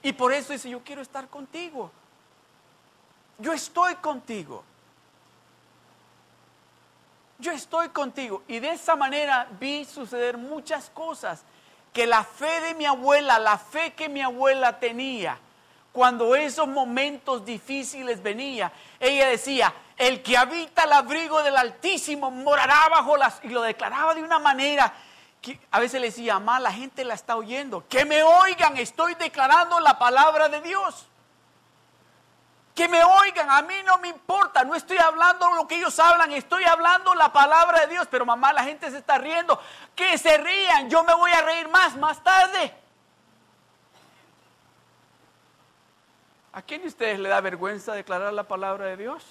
Y 0.05 0.13
por 0.13 0.33
eso 0.33 0.53
dice, 0.53 0.71
yo 0.71 0.85
quiero 0.85 1.03
estar 1.03 1.27
contigo. 1.27 1.91
Yo 3.39 3.53
estoy 3.53 3.97
contigo 3.97 4.63
yo 7.39 7.53
estoy 7.53 7.89
contigo. 7.89 8.43
Y 8.49 8.61
de 8.61 8.71
esa 8.71 8.97
manera 8.97 9.47
vi 9.59 9.85
suceder 9.85 10.37
muchas 10.37 10.91
cosas 10.91 11.45
que 11.93 12.07
la 12.07 12.25
fe 12.25 12.61
de 12.61 12.75
mi 12.75 12.87
abuela, 12.87 13.39
la 13.39 13.59
fe 13.59 13.93
que 13.93 14.09
mi 14.09 14.21
abuela 14.21 14.79
tenía, 14.79 15.39
cuando 15.93 16.35
esos 16.35 16.67
momentos 16.67 17.45
difíciles 17.45 18.21
venía, 18.21 18.73
ella 18.99 19.29
decía, 19.29 19.73
el 19.97 20.23
que 20.23 20.37
habita 20.37 20.85
el 20.85 20.93
abrigo 20.93 21.43
del 21.43 21.57
Altísimo 21.57 22.33
morará 22.33 22.89
bajo 22.91 23.17
las... 23.17 23.39
Y 23.45 23.49
lo 23.49 23.63
declaraba 23.63 24.13
de 24.15 24.23
una 24.25 24.41
manera 24.41 24.93
que 25.41 25.61
a 25.71 25.79
veces 25.79 26.01
le 26.01 26.09
decía, 26.09 26.35
mamá, 26.41 26.59
la 26.59 26.73
gente 26.73 27.05
la 27.05 27.15
está 27.15 27.37
oyendo. 27.37 27.87
Que 27.89 28.05
me 28.05 28.25
oigan, 28.25 28.77
estoy 28.77 29.15
declarando 29.15 29.79
la 29.79 29.99
palabra 29.99 30.49
de 30.49 30.63
Dios 30.63 31.07
que 32.75 32.89
me 32.89 33.03
oigan, 33.05 33.49
a 33.51 33.63
mí 33.63 33.75
no 33.85 33.99
me 33.99 34.09
importa, 34.09 34.65
no 34.65 34.75
estoy 34.75 34.99
hablando 34.99 35.49
lo 35.53 35.69
que 35.69 35.77
ellos 35.77 35.97
hablan, 36.01 36.33
estoy 36.33 36.65
hablando 36.65 37.15
la 37.15 37.33
palabra 37.33 37.81
de 37.81 37.87
Dios, 37.87 38.09
pero 38.11 38.27
mamá, 38.27 38.53
la 38.53 38.65
gente 38.65 38.91
se 38.91 38.99
está 38.99 39.17
riendo, 39.17 39.61
que 39.95 40.19
se 40.19 40.37
rían, 40.39 40.91
yo 40.91 41.05
me 41.05 41.15
voy 41.15 41.31
a 41.31 41.43
reír 41.43 41.69
más, 41.69 41.97
más 41.97 42.23
tarde. 42.23 42.75
¿A 46.53 46.63
quién 46.63 46.83
de 46.83 46.89
ustedes 46.89 47.19
le 47.21 47.29
da 47.29 47.41
vergüenza 47.41 47.93
declarar 47.93 48.33
la 48.33 48.45
palabra 48.45 48.87
de 48.87 48.97
Dios? 48.97 49.25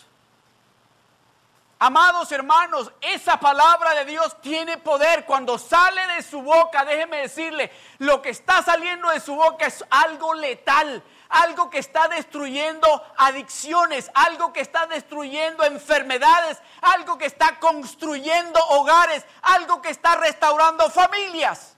Amados 1.79 2.31
hermanos, 2.31 2.93
esa 3.01 3.41
palabra 3.41 3.93
de 3.93 4.05
Dios 4.05 4.39
tiene 4.39 4.77
poder. 4.77 5.25
Cuando 5.25 5.57
sale 5.57 6.05
de 6.15 6.23
su 6.23 6.41
boca, 6.41 6.85
déjeme 6.85 7.17
decirle, 7.17 7.71
lo 7.97 8.21
que 8.21 8.29
está 8.29 8.61
saliendo 8.63 9.09
de 9.09 9.19
su 9.19 9.35
boca 9.35 9.65
es 9.65 9.83
algo 9.89 10.33
letal 10.33 11.03
algo 11.33 11.69
que 11.69 11.79
está 11.79 12.07
destruyendo 12.07 12.87
adicciones, 13.17 14.11
algo 14.13 14.53
que 14.53 14.61
está 14.61 14.85
destruyendo 14.85 15.63
enfermedades, 15.65 16.61
algo 16.81 17.17
que 17.17 17.25
está 17.25 17.59
construyendo 17.59 18.59
hogares, 18.69 19.25
algo 19.41 19.81
que 19.81 19.89
está 19.89 20.15
restaurando 20.15 20.89
familias. 20.91 21.75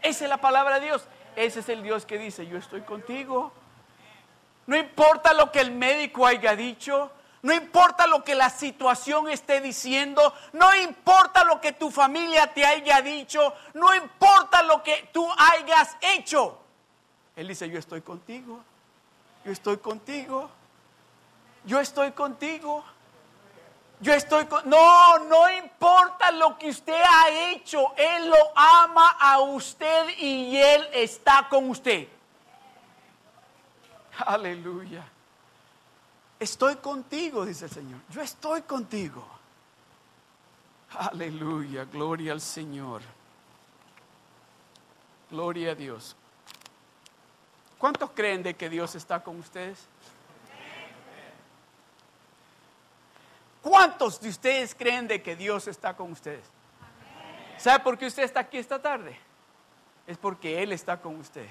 Esa 0.00 0.24
es 0.24 0.30
la 0.30 0.38
palabra 0.38 0.80
de 0.80 0.86
Dios. 0.86 1.06
Ese 1.36 1.60
es 1.60 1.68
el 1.68 1.82
Dios 1.82 2.06
que 2.06 2.16
dice, 2.16 2.46
yo 2.46 2.56
estoy 2.56 2.80
contigo. 2.82 3.52
No 4.66 4.76
importa 4.76 5.34
lo 5.34 5.52
que 5.52 5.60
el 5.60 5.72
médico 5.72 6.26
haya 6.26 6.56
dicho, 6.56 7.12
no 7.42 7.52
importa 7.52 8.06
lo 8.06 8.24
que 8.24 8.34
la 8.34 8.50
situación 8.50 9.28
esté 9.28 9.60
diciendo, 9.60 10.34
no 10.54 10.74
importa 10.74 11.44
lo 11.44 11.60
que 11.60 11.72
tu 11.72 11.90
familia 11.90 12.52
te 12.52 12.64
haya 12.64 13.02
dicho, 13.02 13.54
no 13.74 13.94
importa 13.94 14.62
lo 14.62 14.82
que 14.82 15.10
tú 15.12 15.28
hayas 15.36 15.96
hecho. 16.00 16.58
Él 17.36 17.48
dice, 17.48 17.68
yo 17.68 17.78
estoy 17.78 18.00
contigo, 18.00 18.64
yo 19.46 19.52
estoy 19.52 19.76
contigo, 19.76 20.50
yo 21.64 21.78
estoy 21.78 22.10
contigo. 22.10 22.84
Yo 24.00 24.12
estoy 24.12 24.44
con... 24.44 24.68
No, 24.68 25.20
no 25.20 25.48
importa 25.50 26.30
lo 26.32 26.58
que 26.58 26.68
usted 26.68 27.00
ha 27.00 27.30
hecho, 27.50 27.94
Él 27.96 28.28
lo 28.28 28.36
ama 28.54 29.16
a 29.18 29.38
usted 29.38 30.18
y 30.18 30.54
Él 30.56 30.86
está 30.92 31.48
con 31.48 31.70
usted. 31.70 32.08
Aleluya. 34.18 35.02
Estoy 36.38 36.76
contigo, 36.76 37.46
dice 37.46 37.66
el 37.66 37.70
Señor. 37.70 38.00
Yo 38.10 38.20
estoy 38.20 38.62
contigo. 38.62 39.26
Aleluya, 40.90 41.84
gloria 41.84 42.32
al 42.32 42.40
Señor. 42.40 43.00
Gloria 45.30 45.70
a 45.70 45.74
Dios. 45.74 46.16
¿Cuántos 47.78 48.10
creen 48.12 48.42
de 48.42 48.54
que 48.54 48.68
Dios 48.68 48.94
está 48.94 49.22
con 49.22 49.38
ustedes? 49.38 49.86
¿Cuántos 53.62 54.20
de 54.20 54.28
ustedes 54.28 54.74
creen 54.74 55.08
de 55.08 55.22
que 55.22 55.34
Dios 55.36 55.66
está 55.66 55.96
con 55.96 56.12
ustedes? 56.12 56.44
¿Sabe 57.58 57.82
por 57.82 57.98
qué 57.98 58.06
usted 58.06 58.22
está 58.22 58.40
aquí 58.40 58.58
esta 58.58 58.80
tarde? 58.80 59.18
Es 60.06 60.16
porque 60.16 60.62
Él 60.62 60.72
está 60.72 61.00
con 61.00 61.16
usted. 61.16 61.48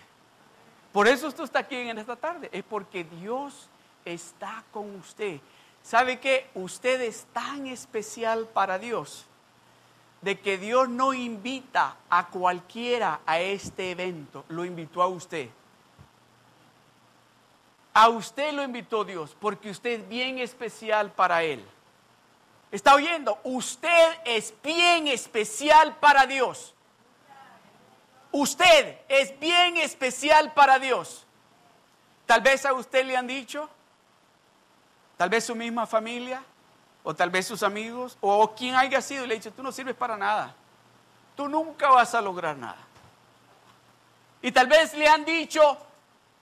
Por 0.94 1.08
eso 1.08 1.28
usted 1.28 1.44
está 1.44 1.60
aquí 1.60 1.76
en 1.76 1.98
esta 1.98 2.16
tarde. 2.16 2.50
Es 2.54 2.64
porque 2.64 3.04
Dios 3.04 3.68
está 4.06 4.64
con 4.72 4.96
usted. 4.96 5.42
¿Sabe 5.84 6.20
que 6.20 6.50
usted 6.54 7.02
es 7.02 7.26
tan 7.34 7.68
especial 7.68 8.48
para 8.48 8.80
Dios? 8.80 9.26
De 10.22 10.40
que 10.40 10.58
Dios 10.58 10.88
no 10.88 11.14
invita 11.14 11.98
a 12.10 12.30
cualquiera 12.30 13.20
a 13.26 13.40
este 13.40 13.92
evento, 13.92 14.46
lo 14.48 14.64
invitó 14.64 15.04
a 15.04 15.08
usted. 15.08 15.50
A 17.98 18.10
usted 18.10 18.52
lo 18.52 18.62
invitó 18.62 19.06
Dios 19.06 19.38
porque 19.40 19.70
usted 19.70 20.02
es 20.02 20.10
bien 20.10 20.38
especial 20.40 21.14
para 21.14 21.44
Él. 21.44 21.66
¿Está 22.70 22.94
oyendo? 22.94 23.40
Usted 23.46 24.18
es 24.26 24.54
bien 24.62 25.08
especial 25.08 25.96
para 25.96 26.26
Dios. 26.26 26.74
Usted 28.34 28.98
es 29.08 29.40
bien 29.40 29.78
especial 29.78 30.54
para 30.54 30.78
Dios. 30.78 31.26
Tal 32.26 32.42
vez 32.42 32.66
a 32.66 32.74
usted 32.74 33.06
le 33.06 33.16
han 33.16 33.28
dicho, 33.28 33.70
tal 35.16 35.30
vez 35.30 35.46
su 35.46 35.56
misma 35.56 35.88
familia, 35.88 36.44
o 37.02 37.16
tal 37.16 37.30
vez 37.30 37.48
sus 37.48 37.64
amigos, 37.64 38.18
o 38.20 38.54
quien 38.56 38.76
haya 38.76 39.02
sido, 39.02 39.26
le 39.26 39.36
ha 39.36 39.38
dicho, 39.38 39.54
tú 39.54 39.64
no 39.64 39.72
sirves 39.72 39.96
para 39.96 40.18
nada. 40.18 40.54
Tú 41.38 41.48
nunca 41.48 41.88
vas 41.92 42.14
a 42.14 42.20
lograr 42.20 42.58
nada. 42.58 42.86
Y 44.42 44.52
tal 44.52 44.68
vez 44.68 44.94
le 44.96 45.08
han 45.08 45.24
dicho 45.24 45.78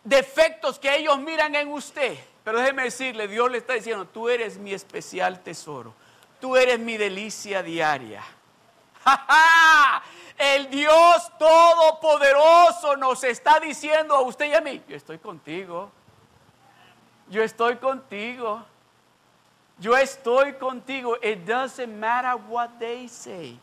defectos 0.03 0.79
que 0.79 0.95
ellos 0.95 1.19
miran 1.19 1.55
en 1.55 1.69
usted. 1.71 2.17
Pero 2.43 2.59
déjeme 2.59 2.83
decirle, 2.83 3.27
Dios 3.27 3.49
le 3.49 3.59
está 3.59 3.73
diciendo, 3.73 4.05
tú 4.05 4.29
eres 4.29 4.57
mi 4.57 4.73
especial 4.73 5.41
tesoro. 5.41 5.93
Tú 6.41 6.57
eres 6.57 6.77
mi 6.77 6.97
delicia 6.97 7.63
diaria. 7.63 8.23
El 10.37 10.69
Dios 10.69 11.31
Todopoderoso 11.37 12.97
nos 12.97 13.23
está 13.23 13.59
diciendo 13.59 14.15
a 14.15 14.21
usted 14.21 14.47
y 14.47 14.53
a 14.53 14.61
mí, 14.61 14.81
yo 14.87 14.95
estoy 14.95 15.19
contigo. 15.19 15.89
Yo 17.29 17.41
estoy 17.41 17.77
contigo. 17.77 18.63
Yo 19.79 19.95
estoy 19.95 20.53
contigo. 20.53 21.17
It 21.21 21.45
doesn't 21.45 21.97
matter 21.97 22.35
what 22.49 22.71
they 22.79 23.07
say. 23.07 23.57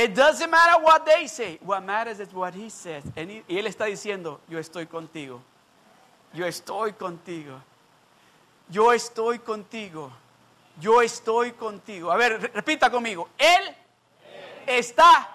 It 0.00 0.14
doesn't 0.14 0.50
matter 0.50 0.82
what 0.82 1.04
they 1.04 1.26
say. 1.26 1.58
What 1.62 1.84
matters 1.84 2.20
is 2.20 2.32
what 2.32 2.54
he 2.54 2.70
says. 2.70 3.04
y 3.14 3.58
él 3.58 3.66
está 3.66 3.84
diciendo, 3.84 4.40
yo 4.48 4.58
estoy 4.58 4.86
contigo. 4.86 5.42
Yo 6.32 6.46
estoy 6.46 6.94
contigo. 6.94 7.60
Yo 8.70 8.92
estoy 8.94 9.40
contigo. 9.40 10.10
Yo 10.80 11.02
estoy 11.02 11.52
contigo. 11.52 12.10
A 12.10 12.16
ver, 12.16 12.50
repita 12.54 12.90
conmigo. 12.90 13.28
Él 13.36 13.76
está 14.66 15.28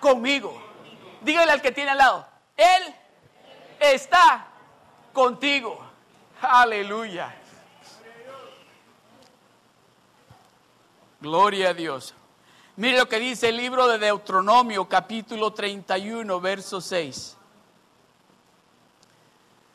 conmigo. 0.00 0.62
Dígale 1.20 1.50
al 1.50 1.60
que 1.60 1.72
tiene 1.72 1.90
al 1.90 1.98
lado. 1.98 2.24
Él 2.56 2.94
está 3.80 4.46
contigo. 5.12 5.84
Aleluya. 6.40 7.34
Gloria 11.20 11.70
a 11.70 11.74
Dios. 11.74 12.14
Mire 12.82 12.98
lo 12.98 13.08
que 13.08 13.20
dice 13.20 13.50
el 13.50 13.58
libro 13.58 13.86
de 13.86 13.96
Deuteronomio 13.96 14.88
capítulo 14.88 15.52
31, 15.52 16.40
verso 16.40 16.80
6. 16.80 17.36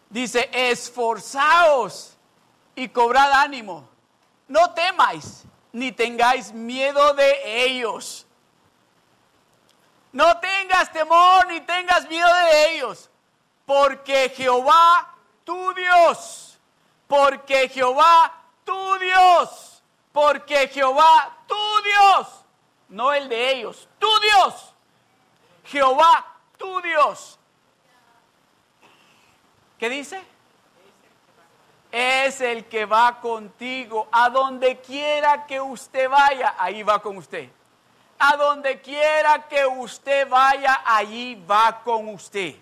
Dice, 0.10 0.50
esforzaos 0.52 2.18
y 2.76 2.90
cobrad 2.90 3.32
ánimo. 3.32 3.88
No 4.50 4.72
temáis 4.72 5.44
ni 5.72 5.94
tengáis 5.94 6.52
miedo 6.52 7.14
de 7.14 7.64
ellos 7.64 8.28
no 10.12 10.38
tengas 10.40 10.92
temor 10.92 11.48
ni 11.48 11.62
tengas 11.62 12.10
miedo 12.10 12.28
de 12.28 12.74
ellos, 12.74 13.10
porque 13.66 14.34
Jehová, 14.36 15.14
tu 15.44 15.74
Dios, 15.76 16.58
porque 17.08 17.70
Jehová, 17.70 18.34
tu 18.66 18.98
Dios, 18.98 19.84
porque 20.12 20.68
Jehová, 20.70 21.38
tu 21.48 21.56
Dios, 21.84 22.28
no 22.90 23.14
el 23.14 23.30
de 23.30 23.52
ellos, 23.52 23.88
tu 24.00 24.10
Dios, 24.20 24.74
Jehová, 25.66 26.26
tu 26.58 26.82
Dios. 26.82 27.40
¿Qué 29.78 29.90
dice? 29.90 30.22
Es 31.92 32.42
el 32.42 32.66
que 32.66 32.86
va 32.86 33.20
contigo, 33.22 34.08
a 34.12 34.30
donde 34.30 34.80
quiera 34.82 35.46
que 35.46 35.60
usted 35.62 36.10
vaya, 36.10 36.56
ahí 36.58 36.84
va 36.84 37.02
con 37.02 37.18
usted. 37.18 37.50
A 38.20 38.36
donde 38.36 38.82
quiera 38.82 39.48
que 39.48 39.66
usted 39.66 40.28
vaya, 40.28 40.82
allí 40.84 41.36
va 41.36 41.82
con 41.84 42.10
usted. 42.10 42.56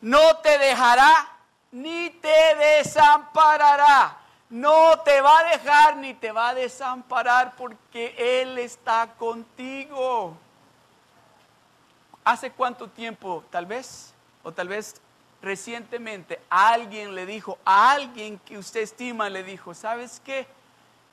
No 0.00 0.36
te 0.38 0.58
dejará 0.58 1.38
ni 1.72 2.10
te 2.10 2.54
desamparará. 2.54 4.17
No 4.50 4.98
te 5.00 5.20
va 5.20 5.40
a 5.40 5.44
dejar 5.44 5.96
ni 5.98 6.14
te 6.14 6.32
va 6.32 6.50
a 6.50 6.54
desamparar 6.54 7.54
porque 7.56 8.14
Él 8.42 8.58
está 8.58 9.14
contigo. 9.18 10.36
¿Hace 12.24 12.50
cuánto 12.50 12.88
tiempo, 12.88 13.44
tal 13.50 13.66
vez, 13.66 14.12
o 14.42 14.52
tal 14.52 14.68
vez 14.68 15.00
recientemente, 15.42 16.40
alguien 16.48 17.14
le 17.14 17.26
dijo, 17.26 17.58
a 17.64 17.92
alguien 17.92 18.38
que 18.38 18.58
usted 18.58 18.80
estima, 18.80 19.28
le 19.28 19.42
dijo, 19.42 19.74
¿sabes 19.74 20.20
qué? 20.24 20.46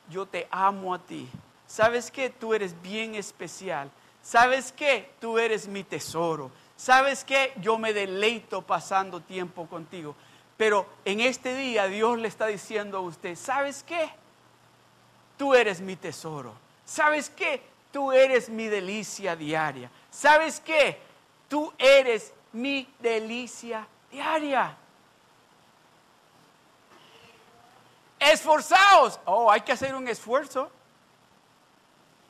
Yo 0.10 0.26
te 0.26 0.48
amo 0.52 0.94
a 0.94 1.00
ti 1.00 1.30
¿Sabes 1.68 2.12
qué? 2.12 2.30
Tú 2.30 2.54
eres 2.54 2.80
bien 2.82 3.16
especial. 3.16 3.90
¿Sabes 4.22 4.72
qué? 4.72 5.12
Tú 5.20 5.38
eres 5.38 5.68
mi 5.68 5.84
tesoro. 5.84 6.52
¿Sabes 6.76 7.24
qué? 7.24 7.54
Yo 7.62 7.78
me 7.78 7.94
deleito 7.94 8.62
pasando 8.62 9.20
tiempo 9.20 9.66
contigo. 9.68 10.16
Pero 10.58 10.86
en 11.04 11.20
este 11.20 11.56
día 11.56 11.88
Dios 11.88 12.18
le 12.18 12.28
está 12.28 12.48
diciendo 12.48 12.98
a 12.98 13.02
usted, 13.02 13.36
¿sabes 13.36 13.84
qué? 13.84 14.10
Tú 15.38 15.54
eres 15.54 15.82
mi 15.82 15.96
tesoro. 15.96 16.54
¿Sabes 16.86 17.30
qué? 17.30 17.62
Tú 17.92 18.12
eres 18.12 18.50
mi 18.50 18.68
delicia 18.68 19.36
diaria. 19.36 19.90
¿Sabes 20.10 20.60
qué? 20.60 21.00
Tú 21.50 21.74
eres 21.78 22.34
mi 22.54 22.88
delicia 23.00 23.86
diaria. 24.12 24.78
Esforzaos. 28.20 29.20
Oh, 29.26 29.52
hay 29.52 29.62
que 29.62 29.74
hacer 29.74 29.94
un 29.94 30.08
esfuerzo 30.08 30.70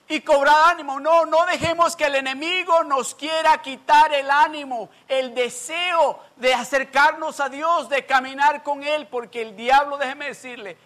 y 0.07 0.21
cobrar 0.21 0.71
ánimo. 0.71 0.99
No, 0.99 1.25
no 1.25 1.45
dejemos 1.45 1.95
que 1.95 2.05
el 2.05 2.15
enemigo 2.15 2.83
nos 2.83 3.15
quiera 3.15 3.61
quitar 3.61 4.13
el 4.13 4.29
ánimo, 4.29 4.89
el 5.07 5.33
deseo 5.33 6.19
de 6.35 6.53
acercarnos 6.53 7.39
a 7.39 7.49
Dios, 7.49 7.89
de 7.89 8.05
caminar 8.05 8.63
con 8.63 8.83
Él, 8.83 9.07
porque 9.07 9.41
el 9.41 9.55
diablo, 9.55 9.97
déjeme 9.97 10.27
decirle, 10.27 10.77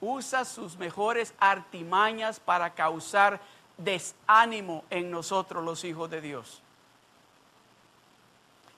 usa 0.00 0.44
sus 0.44 0.76
mejores 0.76 1.34
artimañas 1.38 2.40
para 2.40 2.74
causar 2.74 3.40
desánimo 3.78 4.84
en 4.90 5.10
nosotros 5.10 5.64
los 5.64 5.84
hijos 5.84 6.10
de 6.10 6.20
Dios. 6.20 6.62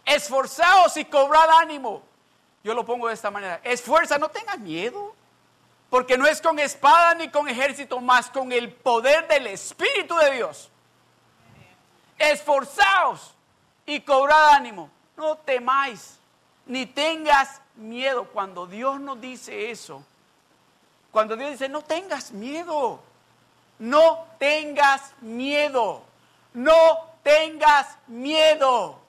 Esforzaos 0.04 0.96
y 0.96 1.04
cobrad 1.04 1.50
ánimo. 1.60 2.02
yo 2.64 2.74
lo 2.74 2.84
pongo 2.84 3.08
de 3.08 3.14
esta 3.14 3.30
manera. 3.30 3.60
Esfuerza, 3.62 4.18
no 4.18 4.28
tengas 4.28 4.58
miedo. 4.58 5.14
Porque 5.90 6.18
no 6.18 6.26
es 6.26 6.42
con 6.42 6.58
espada 6.58 7.14
ni 7.14 7.30
con 7.30 7.48
ejército, 7.48 8.00
más 8.00 8.28
con 8.30 8.52
el 8.52 8.72
poder 8.72 9.26
del 9.26 9.46
Espíritu 9.46 10.16
de 10.16 10.32
Dios. 10.32 10.70
Esforzaos 12.18 13.34
y 13.86 14.00
cobrad 14.00 14.50
ánimo. 14.50 14.90
No 15.16 15.36
temáis, 15.38 16.18
ni 16.66 16.84
tengas 16.86 17.60
miedo. 17.74 18.24
Cuando 18.24 18.66
Dios 18.66 19.00
nos 19.00 19.20
dice 19.20 19.70
eso, 19.70 20.04
cuando 21.10 21.36
Dios 21.36 21.52
dice, 21.52 21.68
no 21.68 21.82
tengas 21.82 22.32
miedo, 22.32 23.00
no 23.78 24.26
tengas 24.38 25.14
miedo, 25.20 26.02
no 26.52 27.08
tengas 27.22 27.96
miedo. 28.06 29.00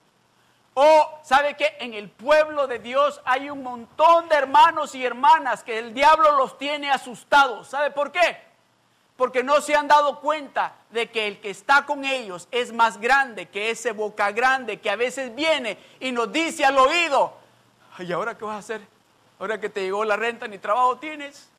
O, 0.81 1.19
¿sabe 1.23 1.57
qué? 1.57 1.75
En 1.81 1.93
el 1.93 2.09
pueblo 2.09 2.65
de 2.65 2.79
Dios 2.79 3.19
hay 3.25 3.49
un 3.49 3.63
montón 3.63 4.29
de 4.29 4.35
hermanos 4.37 4.95
y 4.95 5.05
hermanas 5.05 5.61
que 5.61 5.77
el 5.77 5.93
diablo 5.93 6.37
los 6.37 6.57
tiene 6.57 6.89
asustados. 6.89 7.67
¿Sabe 7.67 7.91
por 7.91 8.13
qué? 8.13 8.41
Porque 9.17 9.43
no 9.43 9.59
se 9.59 9.75
han 9.75 9.89
dado 9.89 10.21
cuenta 10.21 10.75
de 10.89 11.11
que 11.11 11.27
el 11.27 11.41
que 11.41 11.49
está 11.49 11.85
con 11.85 12.05
ellos 12.05 12.47
es 12.49 12.71
más 12.71 12.97
grande 12.97 13.49
que 13.49 13.71
ese 13.71 13.91
boca 13.91 14.31
grande 14.31 14.79
que 14.79 14.89
a 14.89 14.95
veces 14.95 15.35
viene 15.35 15.77
y 15.99 16.13
nos 16.13 16.31
dice 16.31 16.63
al 16.63 16.77
oído, 16.77 17.33
¿y 17.97 18.09
ahora 18.13 18.37
qué 18.37 18.45
vas 18.45 18.55
a 18.55 18.59
hacer? 18.59 18.81
Ahora 19.37 19.59
que 19.59 19.67
te 19.67 19.81
llegó 19.81 20.05
la 20.05 20.15
renta 20.15 20.47
ni 20.47 20.59
trabajo 20.59 20.97
tienes. 20.97 21.49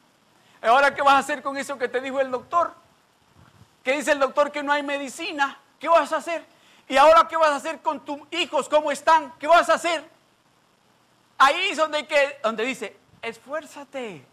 ¿Ahora 0.62 0.94
qué 0.94 1.02
vas 1.02 1.16
a 1.16 1.18
hacer 1.18 1.42
con 1.42 1.58
eso 1.58 1.76
que 1.76 1.88
te 1.88 2.00
dijo 2.00 2.20
el 2.20 2.30
doctor? 2.30 2.72
¿Qué 3.84 3.92
dice 3.92 4.12
el 4.12 4.18
doctor 4.18 4.50
que 4.50 4.62
no 4.62 4.72
hay 4.72 4.82
medicina? 4.82 5.58
¿Qué 5.78 5.90
vas 5.90 6.10
a 6.14 6.16
hacer? 6.16 6.42
¿Y 6.90 6.96
ahora 6.96 7.28
qué 7.28 7.36
vas 7.36 7.50
a 7.50 7.56
hacer 7.56 7.80
con 7.82 8.04
tus 8.04 8.18
hijos? 8.32 8.68
¿Cómo 8.68 8.90
están? 8.90 9.32
¿Qué 9.38 9.46
vas 9.46 9.70
a 9.70 9.74
hacer? 9.74 10.04
Ahí 11.38 11.68
es 11.68 11.76
donde, 11.76 12.04
que, 12.04 12.40
donde 12.42 12.64
dice, 12.64 12.96
esfuérzate 13.22 14.26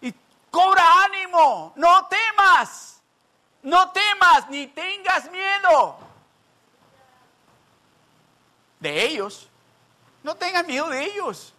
y 0.00 0.12
cobra 0.50 1.04
ánimo, 1.04 1.72
no 1.76 2.08
temas, 2.08 3.00
no 3.62 3.92
temas 3.92 4.50
ni 4.50 4.66
tengas 4.66 5.30
miedo 5.30 5.98
de 8.80 9.04
ellos, 9.04 9.48
no 10.24 10.34
tengas 10.34 10.66
miedo 10.66 10.88
de 10.88 11.04
ellos, 11.04 11.54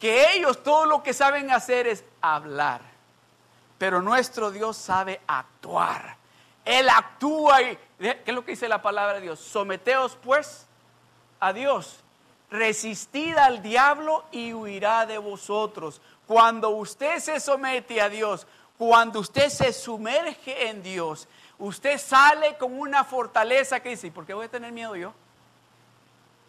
que 0.00 0.32
ellos 0.32 0.62
todo 0.62 0.86
lo 0.86 1.02
que 1.02 1.12
saben 1.12 1.50
hacer 1.50 1.86
es 1.86 2.02
hablar, 2.22 2.80
pero 3.76 4.00
nuestro 4.00 4.50
Dios 4.50 4.78
sabe 4.78 5.20
actuar. 5.26 6.21
Él 6.64 6.88
actúa 6.88 7.62
y, 7.62 7.78
¿qué 7.98 8.22
es 8.24 8.34
lo 8.34 8.44
que 8.44 8.52
dice 8.52 8.68
la 8.68 8.82
palabra 8.82 9.14
de 9.14 9.22
Dios? 9.22 9.40
Someteos 9.40 10.16
pues 10.22 10.66
a 11.40 11.52
Dios, 11.52 12.00
resistid 12.50 13.36
al 13.36 13.62
diablo 13.62 14.24
y 14.30 14.52
huirá 14.52 15.06
de 15.06 15.18
vosotros. 15.18 16.00
Cuando 16.26 16.70
usted 16.70 17.18
se 17.18 17.40
somete 17.40 18.00
a 18.00 18.08
Dios, 18.08 18.46
cuando 18.78 19.20
usted 19.20 19.48
se 19.48 19.72
sumerge 19.72 20.68
en 20.68 20.82
Dios, 20.82 21.28
usted 21.58 21.98
sale 21.98 22.56
con 22.56 22.78
una 22.78 23.04
fortaleza 23.04 23.80
que 23.80 23.90
dice, 23.90 24.06
¿y 24.06 24.10
por 24.10 24.24
qué 24.24 24.34
voy 24.34 24.46
a 24.46 24.50
tener 24.50 24.72
miedo 24.72 24.94
yo? 24.96 25.12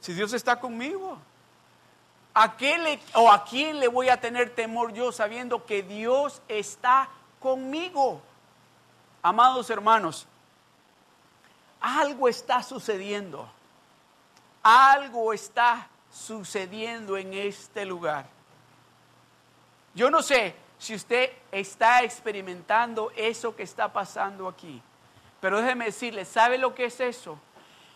Si 0.02 0.14
Dios 0.14 0.34
está 0.34 0.60
conmigo. 0.60 1.18
¿A 2.36 2.58
qué 2.58 2.80
le, 2.80 3.00
o 3.14 3.32
a 3.32 3.46
quién 3.46 3.80
le 3.80 3.88
voy 3.88 4.10
a 4.10 4.20
tener 4.20 4.56
temor 4.56 4.92
yo 4.94 5.12
sabiendo 5.12 5.66
que 5.66 5.84
Dios 5.84 6.42
está 6.48 7.10
conmigo? 7.40 8.22
Amados 9.24 9.70
hermanos, 9.70 10.28
algo 11.80 12.28
está 12.28 12.62
sucediendo. 12.62 13.50
Algo 14.62 15.34
está 15.34 15.88
sucediendo 16.12 17.18
en 17.18 17.34
este 17.34 17.86
lugar. 17.86 18.26
Yo 19.96 20.12
no 20.12 20.22
sé 20.22 20.56
si 20.78 20.94
usted 20.94 21.32
está 21.52 22.04
experimentando 22.04 23.12
eso 23.16 23.56
que 23.56 23.64
está 23.64 23.92
pasando 23.92 24.48
aquí, 24.48 24.82
pero 25.40 25.62
déjeme 25.62 25.86
decirle, 25.86 26.26
¿sabe 26.26 26.58
lo 26.58 26.76
que 26.76 26.86
es 26.86 27.00
eso? 27.00 27.40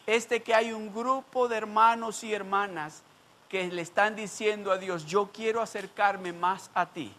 Es 0.06 0.30
de 0.30 0.42
que 0.42 0.56
hay 0.56 0.72
un 0.72 0.94
grupo 0.94 1.50
de 1.50 1.58
hermanos 1.58 2.24
y 2.24 2.34
hermanas 2.34 3.04
que 3.50 3.68
le 3.68 3.82
están 3.82 4.16
diciendo 4.16 4.72
a 4.72 4.78
Dios, 4.78 5.06
yo 5.06 5.30
quiero 5.34 5.62
acercarme 5.62 6.32
más 6.32 6.70
a 6.74 6.86
ti. 6.86 7.14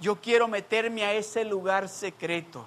Yo 0.00 0.20
quiero 0.20 0.46
meterme 0.46 1.04
a 1.04 1.12
ese 1.12 1.44
lugar 1.44 1.88
secreto. 1.88 2.64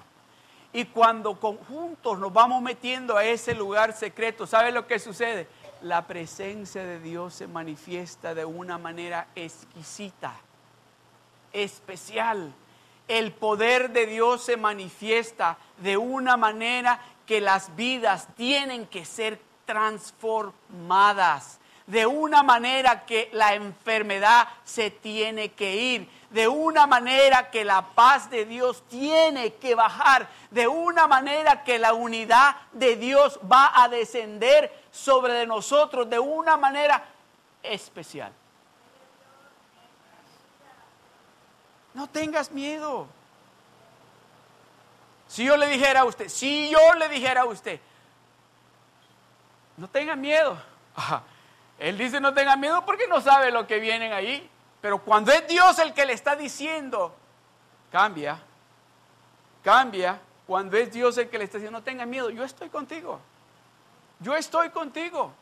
Y 0.74 0.86
cuando 0.86 1.40
conjuntos 1.40 2.18
nos 2.20 2.32
vamos 2.32 2.62
metiendo 2.62 3.18
a 3.18 3.26
ese 3.26 3.54
lugar 3.54 3.94
secreto, 3.94 4.48
¿sabe 4.48 4.72
lo 4.72 4.88
que 4.88 5.00
sucede? 5.00 5.48
La 5.82 6.08
presencia 6.08 6.84
de 6.84 7.00
Dios 7.00 7.34
se 7.34 7.48
manifiesta 7.48 8.34
de 8.34 8.46
una 8.46 8.78
manera 8.78 9.28
exquisita, 9.36 10.34
especial. 11.52 12.54
El 13.08 13.34
poder 13.34 13.92
de 13.92 14.06
Dios 14.06 14.44
se 14.44 14.56
manifiesta 14.56 15.58
de 15.78 15.98
una 15.98 16.38
manera 16.38 17.02
que 17.26 17.42
las 17.42 17.76
vidas 17.76 18.28
tienen 18.36 18.86
que 18.88 19.04
ser 19.06 19.42
transformadas, 19.66 21.61
de 21.88 22.06
una 22.06 22.44
manera 22.44 23.06
que 23.06 23.30
la 23.34 23.54
enfermedad 23.56 24.48
se 24.64 24.92
tiene 24.92 25.52
que 25.54 25.76
ir 25.76 26.22
de 26.32 26.48
una 26.48 26.88
manera 26.88 27.52
que 27.52 27.66
la 27.66 27.82
paz 27.82 28.30
de 28.30 28.46
Dios 28.46 28.84
tiene 28.88 29.54
que 29.56 29.76
bajar, 29.76 30.30
de 30.50 30.66
una 30.66 31.06
manera 31.06 31.64
que 31.64 31.78
la 31.78 31.94
unidad 31.94 32.56
de 32.72 32.96
Dios 32.96 33.38
va 33.52 33.84
a 33.84 33.90
descender 33.90 34.74
sobre 34.92 35.46
nosotros 35.46 36.10
de 36.10 36.20
una 36.20 36.56
manera 36.56 37.04
especial. 37.62 38.32
No 41.94 42.08
tengas 42.08 42.50
miedo. 42.50 43.08
Si 45.28 45.44
yo 45.44 45.58
le 45.58 45.68
dijera 45.68 46.02
a 46.02 46.06
usted, 46.06 46.30
si 46.30 46.70
yo 46.70 46.94
le 46.94 47.10
dijera 47.10 47.42
a 47.42 47.46
usted, 47.46 47.80
no 49.76 49.90
tenga 49.90 50.16
miedo. 50.16 50.58
Él 51.82 51.98
dice 51.98 52.22
no 52.22 52.32
tenga 52.32 52.56
miedo 52.56 52.86
porque 52.86 53.08
no 53.08 53.20
sabe 53.22 53.52
lo 53.52 53.66
que 53.66 53.80
vienen 53.80 54.14
ahí. 54.14 54.48
Pero 54.82 55.00
cuando 55.00 55.32
es 55.32 55.48
Dios 55.48 55.80
el 55.80 55.94
que 55.94 56.06
le 56.06 56.14
está 56.14 56.36
diciendo, 56.36 57.16
cambia, 57.92 58.40
cambia. 59.64 60.20
Cuando 60.46 60.78
es 60.78 60.94
Dios 60.94 61.18
el 61.18 61.28
que 61.28 61.40
le 61.40 61.46
está 61.46 61.58
diciendo, 61.58 61.80
no 61.80 61.84
tenga 61.84 62.06
miedo, 62.06 62.30
yo 62.30 62.44
estoy 62.44 62.70
contigo. 62.70 63.20
Yo 64.20 64.36
estoy 64.36 64.70
contigo. 64.70 65.34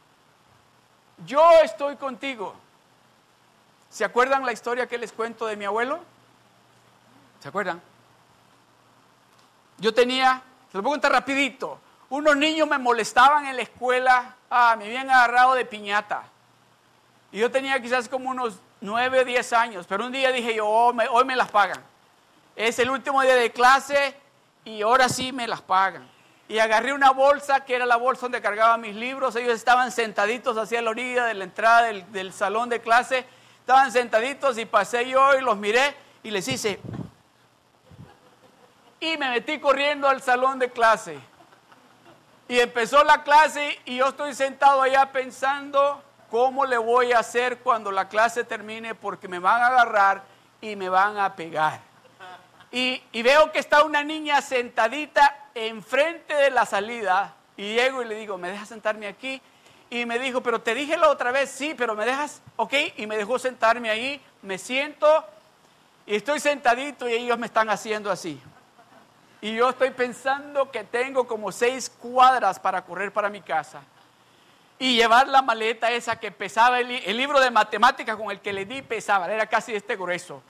Yo 1.25 1.45
estoy 1.61 1.97
contigo. 1.97 2.55
¿Se 3.89 4.05
acuerdan 4.05 4.45
la 4.45 4.53
historia 4.53 4.87
que 4.87 4.97
les 4.97 5.11
cuento 5.11 5.45
de 5.45 5.57
mi 5.57 5.65
abuelo? 5.65 5.99
¿Se 7.41 7.49
acuerdan? 7.49 7.81
Yo 9.77 9.93
tenía, 9.93 10.41
se 10.71 10.77
lo 10.77 10.83
voy 10.83 10.91
a 10.91 10.93
contar 10.93 11.11
rapidito, 11.11 11.79
unos 12.09 12.35
niños 12.35 12.67
me 12.67 12.77
molestaban 12.77 13.45
en 13.45 13.55
la 13.55 13.61
escuela, 13.61 14.35
ah, 14.49 14.75
me 14.77 14.85
habían 14.85 15.09
agarrado 15.09 15.53
de 15.53 15.65
piñata. 15.65 16.23
Y 17.31 17.39
yo 17.39 17.51
tenía 17.51 17.79
quizás 17.81 18.09
como 18.09 18.29
unos 18.29 18.59
nueve 18.81 19.19
o 19.19 19.25
diez 19.25 19.53
años, 19.53 19.85
pero 19.87 20.05
un 20.05 20.11
día 20.11 20.31
dije 20.31 20.55
yo, 20.55 20.67
oh, 20.67 20.93
hoy 21.11 21.25
me 21.25 21.35
las 21.35 21.49
pagan. 21.49 21.81
Es 22.55 22.79
el 22.79 22.89
último 22.89 23.21
día 23.21 23.35
de 23.35 23.51
clase 23.51 24.15
y 24.65 24.81
ahora 24.81 25.07
sí 25.07 25.31
me 25.31 25.47
las 25.47 25.61
pagan. 25.61 26.09
Y 26.47 26.57
agarré 26.57 26.93
una 26.93 27.11
bolsa 27.11 27.63
que 27.63 27.75
era 27.75 27.85
la 27.85 27.97
bolsa 27.97 28.21
donde 28.21 28.41
cargaba 28.41 28.75
mis 28.77 28.95
libros. 28.95 29.35
Ellos 29.35 29.53
estaban 29.53 29.91
sentaditos 29.91 30.57
hacia 30.57 30.81
la 30.81 30.89
orilla 30.89 31.25
de 31.25 31.35
la 31.35 31.43
entrada 31.43 31.83
del, 31.83 32.11
del 32.11 32.33
salón 32.33 32.69
de 32.69 32.81
clase. 32.81 33.23
Estaban 33.59 33.91
sentaditos 33.91 34.57
y 34.57 34.65
pasé 34.65 35.07
yo 35.07 35.37
y 35.37 35.41
los 35.41 35.57
miré 35.57 35.95
y 36.23 36.31
les 36.31 36.47
hice. 36.47 36.79
Y 38.99 39.15
me 39.17 39.29
metí 39.29 39.59
corriendo 39.59 40.09
al 40.09 40.23
salón 40.23 40.57
de 40.57 40.71
clase. 40.71 41.19
Y 42.49 42.59
empezó 42.59 43.05
la 43.05 43.23
clase 43.23 43.79
y 43.85 43.97
yo 43.97 44.09
estoy 44.09 44.33
sentado 44.33 44.81
allá 44.81 45.13
pensando 45.13 46.03
¿Cómo 46.29 46.65
le 46.65 46.77
voy 46.77 47.11
a 47.11 47.19
hacer 47.19 47.59
cuando 47.59 47.91
la 47.91 48.07
clase 48.07 48.43
termine? 48.43 48.93
Porque 48.93 49.27
me 49.27 49.39
van 49.39 49.61
a 49.63 49.67
agarrar 49.67 50.23
y 50.61 50.75
me 50.75 50.87
van 50.87 51.17
a 51.17 51.35
pegar. 51.35 51.79
Y, 52.71 53.01
veo 53.23 53.51
que 53.51 53.57
está 53.57 53.83
una 53.83 54.03
niña 54.03 54.39
sentadita 54.41 55.47
enfrente 55.55 56.35
de 56.35 56.51
la 56.51 56.67
salida 56.67 57.33
y 57.57 57.73
llego 57.73 58.03
y 58.03 58.05
le 58.05 58.15
digo, 58.15 58.37
¿me 58.37 58.51
dejas 58.51 58.69
sentarme 58.69 59.07
aquí? 59.07 59.41
Y 59.89 60.05
me 60.05 60.19
dijo, 60.19 60.41
pero 60.41 60.61
te 60.61 60.75
dije 60.75 60.97
la 60.97 61.09
otra 61.09 61.31
vez, 61.31 61.49
sí, 61.49 61.73
pero 61.75 61.95
me 61.95 62.05
dejas, 62.05 62.43
ok, 62.57 62.73
y 62.97 63.07
me 63.07 63.17
dejó 63.17 63.39
sentarme 63.39 63.89
ahí, 63.89 64.21
me 64.43 64.59
siento 64.59 65.25
y 66.05 66.15
estoy 66.15 66.39
sentadito 66.39 67.09
y 67.09 67.13
ellos 67.13 67.39
me 67.39 67.47
están 67.47 67.71
haciendo 67.71 68.11
así. 68.11 68.39
Y 69.41 69.55
yo 69.55 69.69
estoy 69.69 69.91
pensando 69.91 70.69
que 70.69 70.83
tengo 70.83 71.25
como 71.25 71.51
seis 71.51 71.89
cuadras 71.89 72.59
para 72.59 72.83
correr 72.83 73.13
para 73.13 73.29
mi 73.29 73.41
casa 73.41 73.81
y 74.79 74.95
llevar 74.95 75.27
la 75.27 75.41
maleta 75.41 75.91
esa 75.91 76.17
que 76.17 76.31
pesaba, 76.31 76.79
el, 76.79 77.17
libro 77.17 77.39
de 77.39 77.51
matemáticas 77.51 78.15
con 78.15 78.31
el 78.31 78.39
que 78.39 78.53
le 78.53 78.65
di 78.65 78.81
pesaba, 78.81 79.31
era 79.31 79.45
casi 79.45 79.75
este 79.75 79.97
grueso. 79.97 80.41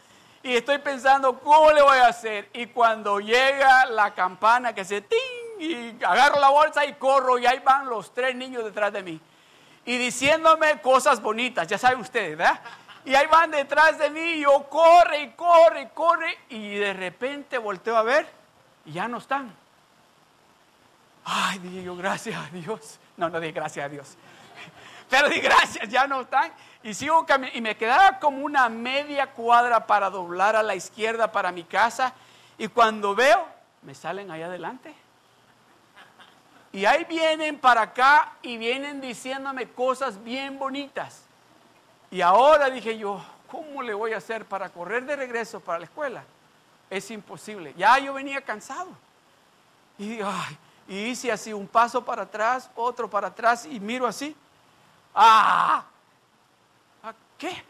Y 0.43 0.55
estoy 0.55 0.77
pensando, 0.77 1.39
¿cómo 1.39 1.71
le 1.71 1.81
voy 1.81 1.97
a 1.97 2.07
hacer? 2.07 2.47
Y 2.53 2.67
cuando 2.67 3.19
llega 3.19 3.87
la 3.87 4.13
campana 4.13 4.73
que 4.73 4.85
se 4.85 5.01
ting, 5.01 5.17
y 5.59 6.03
agarro 6.03 6.39
la 6.39 6.49
bolsa 6.49 6.85
y 6.85 6.93
corro, 6.93 7.37
y 7.39 7.45
ahí 7.45 7.59
van 7.59 7.89
los 7.89 8.13
tres 8.13 8.35
niños 8.35 8.63
detrás 8.63 8.93
de 8.93 9.03
mí. 9.03 9.19
Y 9.85 9.97
diciéndome 9.97 10.79
cosas 10.79 11.21
bonitas, 11.21 11.67
ya 11.67 11.77
saben 11.77 11.99
ustedes, 11.99 12.37
¿verdad? 12.37 12.61
Y 13.05 13.15
ahí 13.15 13.25
van 13.27 13.49
detrás 13.49 13.97
de 13.97 14.11
mí, 14.11 14.21
y 14.21 14.41
yo 14.41 14.69
corre 14.69 15.23
y 15.23 15.29
corre 15.31 15.81
y 15.81 15.87
corre, 15.87 16.37
y 16.49 16.75
de 16.75 16.93
repente 16.93 17.57
volteo 17.57 17.97
a 17.97 18.03
ver 18.03 18.38
y 18.85 18.93
ya 18.93 19.07
no 19.07 19.17
están. 19.17 19.53
Ay, 21.25 21.59
dije 21.59 21.83
yo, 21.83 21.95
gracias 21.95 22.35
a 22.35 22.49
Dios. 22.49 22.99
No, 23.17 23.29
no 23.29 23.39
dije 23.39 23.53
gracias 23.53 23.85
a 23.85 23.89
Dios. 23.89 24.17
Pero 25.09 25.27
di 25.29 25.39
gracias, 25.39 25.89
ya 25.89 26.07
no 26.07 26.21
están. 26.21 26.51
Y 26.83 26.93
sigo. 26.93 27.25
Y 27.53 27.61
me 27.61 27.75
quedaba 27.75 28.19
como 28.19 28.45
una 28.45 28.69
media 28.69 29.27
cuadra 29.27 29.85
para 29.87 30.09
doblar 30.09 30.55
a 30.55 30.63
la 30.63 30.75
izquierda 30.75 31.31
para 31.31 31.51
mi 31.51 31.63
casa. 31.63 32.13
Y 32.57 32.67
cuando 32.67 33.15
veo, 33.15 33.45
me 33.81 33.95
salen 33.95 34.29
ahí 34.31 34.43
adelante. 34.43 34.93
Y 36.71 36.85
ahí 36.85 37.03
vienen 37.05 37.57
para 37.57 37.81
acá 37.81 38.33
y 38.43 38.57
vienen 38.57 39.01
diciéndome 39.01 39.69
cosas 39.69 40.23
bien 40.23 40.59
bonitas. 40.59 41.23
Y 42.11 42.21
ahora 42.21 42.69
dije 42.69 42.97
yo, 42.97 43.23
¿cómo 43.47 43.81
le 43.81 43.93
voy 43.93 44.13
a 44.13 44.17
hacer 44.17 44.45
para 44.45 44.69
correr 44.69 45.05
de 45.05 45.15
regreso 45.15 45.59
para 45.59 45.79
la 45.79 45.85
escuela? 45.85 46.23
Es 46.89 47.11
imposible. 47.11 47.73
Ya 47.77 47.97
yo 47.99 48.13
venía 48.13 48.41
cansado. 48.41 48.89
Y, 49.97 50.19
hice 50.87 51.31
así 51.31 51.53
un 51.53 51.67
paso 51.67 52.03
para 52.03 52.23
atrás, 52.23 52.69
otro 52.75 53.09
para 53.09 53.27
atrás 53.27 53.65
y 53.65 53.79
miro 53.79 54.07
así. 54.07 54.35
¡Ah! 55.13 55.83
¿A 57.03 57.13
¿Qué? 57.37 57.63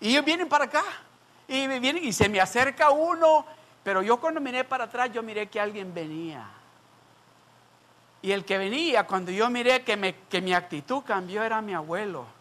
Y 0.00 0.10
ellos 0.10 0.24
vienen 0.24 0.48
para 0.48 0.64
acá. 0.64 0.84
Y, 1.48 1.66
vienen, 1.66 2.04
y 2.04 2.12
se 2.12 2.28
me 2.28 2.40
acerca 2.40 2.90
uno. 2.90 3.46
Pero 3.82 4.02
yo 4.02 4.18
cuando 4.18 4.40
miré 4.40 4.64
para 4.64 4.84
atrás, 4.84 5.10
yo 5.12 5.22
miré 5.22 5.48
que 5.48 5.60
alguien 5.60 5.94
venía. 5.94 6.46
Y 8.20 8.32
el 8.32 8.44
que 8.44 8.58
venía, 8.58 9.06
cuando 9.06 9.30
yo 9.30 9.48
miré 9.48 9.84
que, 9.84 10.16
que 10.28 10.40
mi 10.40 10.52
actitud 10.52 11.02
cambió, 11.04 11.42
era 11.42 11.62
mi 11.62 11.74
abuelo. 11.74 12.35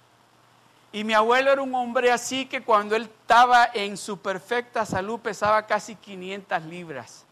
Y 0.96 1.04
mi 1.04 1.14
abuelo 1.14 1.52
era 1.52 1.62
un 1.62 1.76
hombre 1.76 2.10
así 2.10 2.46
que 2.46 2.64
cuando 2.64 2.96
él 2.96 3.02
estaba 3.02 3.70
en 3.74 3.98
su 3.98 4.18
perfecta 4.18 4.86
salud 4.86 5.20
pesaba 5.20 5.66
casi 5.68 5.94
500 5.94 6.64
libras. 6.64 7.26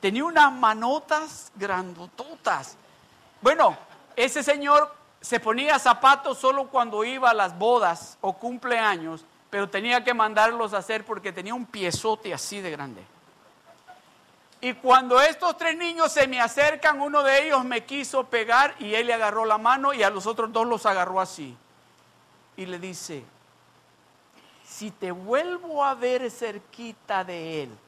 Tenía 0.00 0.24
unas 0.24 0.50
manotas 0.50 1.52
grandototas. 1.56 2.78
Bueno, 3.42 3.76
ese 4.16 4.42
señor 4.42 4.94
se 5.20 5.38
ponía 5.38 5.78
zapatos 5.78 6.38
solo 6.38 6.68
cuando 6.68 7.04
iba 7.04 7.28
a 7.28 7.34
las 7.34 7.58
bodas 7.58 8.16
o 8.22 8.32
cumpleaños, 8.32 9.26
pero 9.50 9.68
tenía 9.68 10.02
que 10.02 10.14
mandarlos 10.14 10.72
a 10.72 10.78
hacer 10.78 11.04
porque 11.04 11.32
tenía 11.32 11.52
un 11.52 11.66
piezote 11.66 12.32
así 12.32 12.62
de 12.62 12.70
grande. 12.70 13.04
Y 14.62 14.72
cuando 14.72 15.20
estos 15.20 15.58
tres 15.58 15.76
niños 15.76 16.12
se 16.12 16.26
me 16.26 16.40
acercan, 16.40 17.02
uno 17.02 17.22
de 17.22 17.44
ellos 17.44 17.62
me 17.62 17.84
quiso 17.84 18.24
pegar 18.24 18.74
y 18.78 18.94
él 18.94 19.08
le 19.08 19.12
agarró 19.12 19.44
la 19.44 19.58
mano 19.58 19.92
y 19.92 20.02
a 20.02 20.08
los 20.08 20.26
otros 20.26 20.50
dos 20.50 20.66
los 20.66 20.86
agarró 20.86 21.20
así. 21.20 21.58
Y 22.56 22.66
le 22.66 22.78
dice, 22.78 23.24
si 24.64 24.90
te 24.90 25.10
vuelvo 25.10 25.84
a 25.84 25.94
ver 25.94 26.30
cerquita 26.30 27.22
de 27.24 27.64
él 27.64 27.78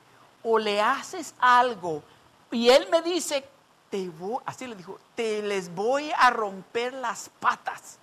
o 0.42 0.58
le 0.58 0.80
haces 0.80 1.34
algo 1.40 2.02
y 2.50 2.68
él 2.68 2.88
me 2.90 3.02
dice 3.02 3.48
te 3.90 4.08
voy, 4.08 4.42
así 4.44 4.66
le 4.66 4.74
dijo, 4.74 4.98
te 5.14 5.42
les 5.42 5.74
voy 5.74 6.12
a 6.16 6.30
romper 6.30 6.92
las 6.92 7.30
patas. 7.40 7.98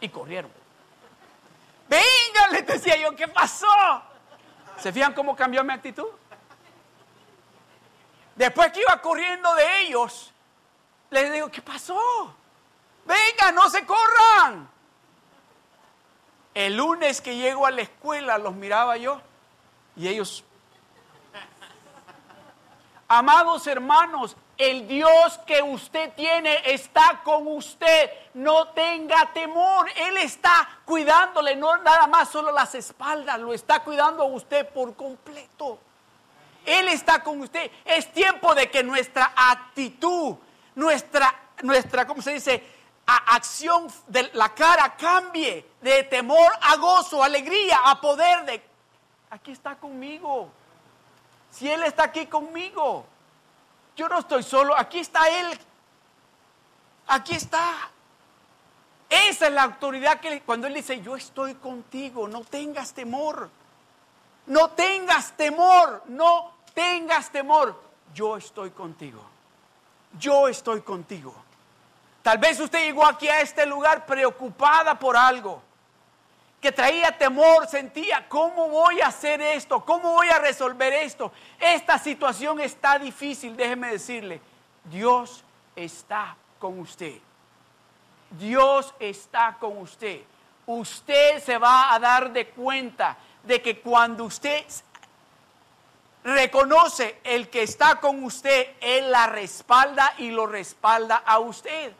Y 0.00 0.08
corrieron. 0.08 0.50
Venga, 1.88 2.48
les 2.52 2.66
decía 2.66 2.96
yo, 2.96 3.14
¿qué 3.16 3.26
pasó? 3.28 3.66
¿Se 4.78 4.92
fijan 4.92 5.14
cómo 5.14 5.34
cambió 5.34 5.64
mi 5.64 5.72
actitud? 5.72 6.08
Después 8.34 8.70
que 8.72 8.80
iba 8.82 9.00
corriendo 9.00 9.54
de 9.54 9.80
ellos, 9.82 10.32
les 11.10 11.32
digo, 11.32 11.50
¿qué 11.50 11.62
pasó? 11.62 12.34
Venga, 13.04 13.52
no 13.52 13.70
se 13.70 13.84
corran. 13.86 14.68
El 16.56 16.78
lunes 16.78 17.20
que 17.20 17.36
llego 17.36 17.66
a 17.66 17.70
la 17.70 17.82
escuela 17.82 18.38
los 18.38 18.54
miraba 18.54 18.96
yo 18.96 19.20
y 19.94 20.08
ellos... 20.08 20.42
Amados 23.08 23.66
hermanos, 23.66 24.38
el 24.56 24.88
Dios 24.88 25.38
que 25.46 25.60
usted 25.60 26.14
tiene 26.14 26.62
está 26.64 27.20
con 27.22 27.46
usted. 27.46 28.10
No 28.32 28.68
tenga 28.68 29.30
temor. 29.34 29.86
Él 29.96 30.16
está 30.16 30.80
cuidándole, 30.86 31.56
no 31.56 31.76
nada 31.76 32.06
más 32.06 32.30
solo 32.30 32.50
las 32.50 32.74
espaldas, 32.74 33.38
lo 33.38 33.52
está 33.52 33.84
cuidando 33.84 34.22
a 34.22 34.26
usted 34.26 34.66
por 34.70 34.96
completo. 34.96 35.78
Él 36.64 36.88
está 36.88 37.22
con 37.22 37.42
usted. 37.42 37.70
Es 37.84 38.10
tiempo 38.14 38.54
de 38.54 38.70
que 38.70 38.82
nuestra 38.82 39.30
actitud, 39.36 40.36
nuestra, 40.74 41.32
nuestra, 41.62 42.06
¿cómo 42.06 42.22
se 42.22 42.32
dice? 42.32 42.75
Acción 43.06 43.86
de 44.08 44.30
la 44.34 44.48
cara 44.54 44.96
cambie 44.96 45.64
de 45.80 46.02
temor 46.04 46.52
a 46.60 46.76
gozo, 46.76 47.22
alegría, 47.22 47.78
a 47.84 48.00
poder 48.00 48.44
de, 48.44 48.62
aquí 49.30 49.52
está 49.52 49.76
conmigo. 49.76 50.50
Si 51.50 51.70
Él 51.70 51.82
está 51.84 52.04
aquí 52.04 52.26
conmigo. 52.26 53.06
Yo 53.96 54.08
no 54.08 54.18
estoy 54.18 54.42
solo, 54.42 54.76
aquí 54.76 54.98
está 54.98 55.28
Él. 55.28 55.58
Aquí 57.06 57.34
está. 57.34 57.90
Esa 59.08 59.46
es 59.46 59.52
la 59.52 59.62
autoridad 59.62 60.20
que 60.20 60.42
cuando 60.42 60.66
Él 60.66 60.74
dice, 60.74 61.00
yo 61.00 61.16
estoy 61.16 61.54
contigo, 61.54 62.26
no 62.28 62.42
tengas 62.42 62.92
temor. 62.92 63.48
No 64.46 64.70
tengas 64.70 65.36
temor, 65.36 66.02
no 66.06 66.52
tengas 66.74 67.30
temor. 67.30 67.80
Yo 68.14 68.36
estoy 68.36 68.70
contigo. 68.70 69.22
Yo 70.18 70.48
estoy 70.48 70.82
contigo. 70.82 71.34
Tal 72.26 72.38
vez 72.38 72.58
usted 72.58 72.80
llegó 72.80 73.06
aquí 73.06 73.28
a 73.28 73.40
este 73.40 73.64
lugar 73.64 74.04
preocupada 74.04 74.98
por 74.98 75.16
algo 75.16 75.62
que 76.60 76.72
traía 76.72 77.16
temor, 77.16 77.68
sentía, 77.68 78.28
¿cómo 78.28 78.68
voy 78.68 79.00
a 79.00 79.06
hacer 79.06 79.40
esto? 79.40 79.84
¿Cómo 79.84 80.14
voy 80.14 80.28
a 80.30 80.40
resolver 80.40 80.92
esto? 80.92 81.30
Esta 81.60 82.00
situación 82.00 82.58
está 82.58 82.98
difícil, 82.98 83.56
déjeme 83.56 83.92
decirle, 83.92 84.40
Dios 84.82 85.44
está 85.76 86.36
con 86.58 86.80
usted. 86.80 87.16
Dios 88.32 88.92
está 88.98 89.56
con 89.60 89.78
usted. 89.78 90.22
Usted 90.66 91.40
se 91.40 91.58
va 91.58 91.94
a 91.94 92.00
dar 92.00 92.32
de 92.32 92.48
cuenta 92.48 93.16
de 93.44 93.62
que 93.62 93.78
cuando 93.78 94.24
usted 94.24 94.64
reconoce 96.24 97.20
el 97.22 97.48
que 97.50 97.62
está 97.62 98.00
con 98.00 98.24
usted, 98.24 98.74
Él 98.80 99.12
la 99.12 99.28
respalda 99.28 100.14
y 100.18 100.32
lo 100.32 100.48
respalda 100.48 101.22
a 101.24 101.38
usted 101.38 101.94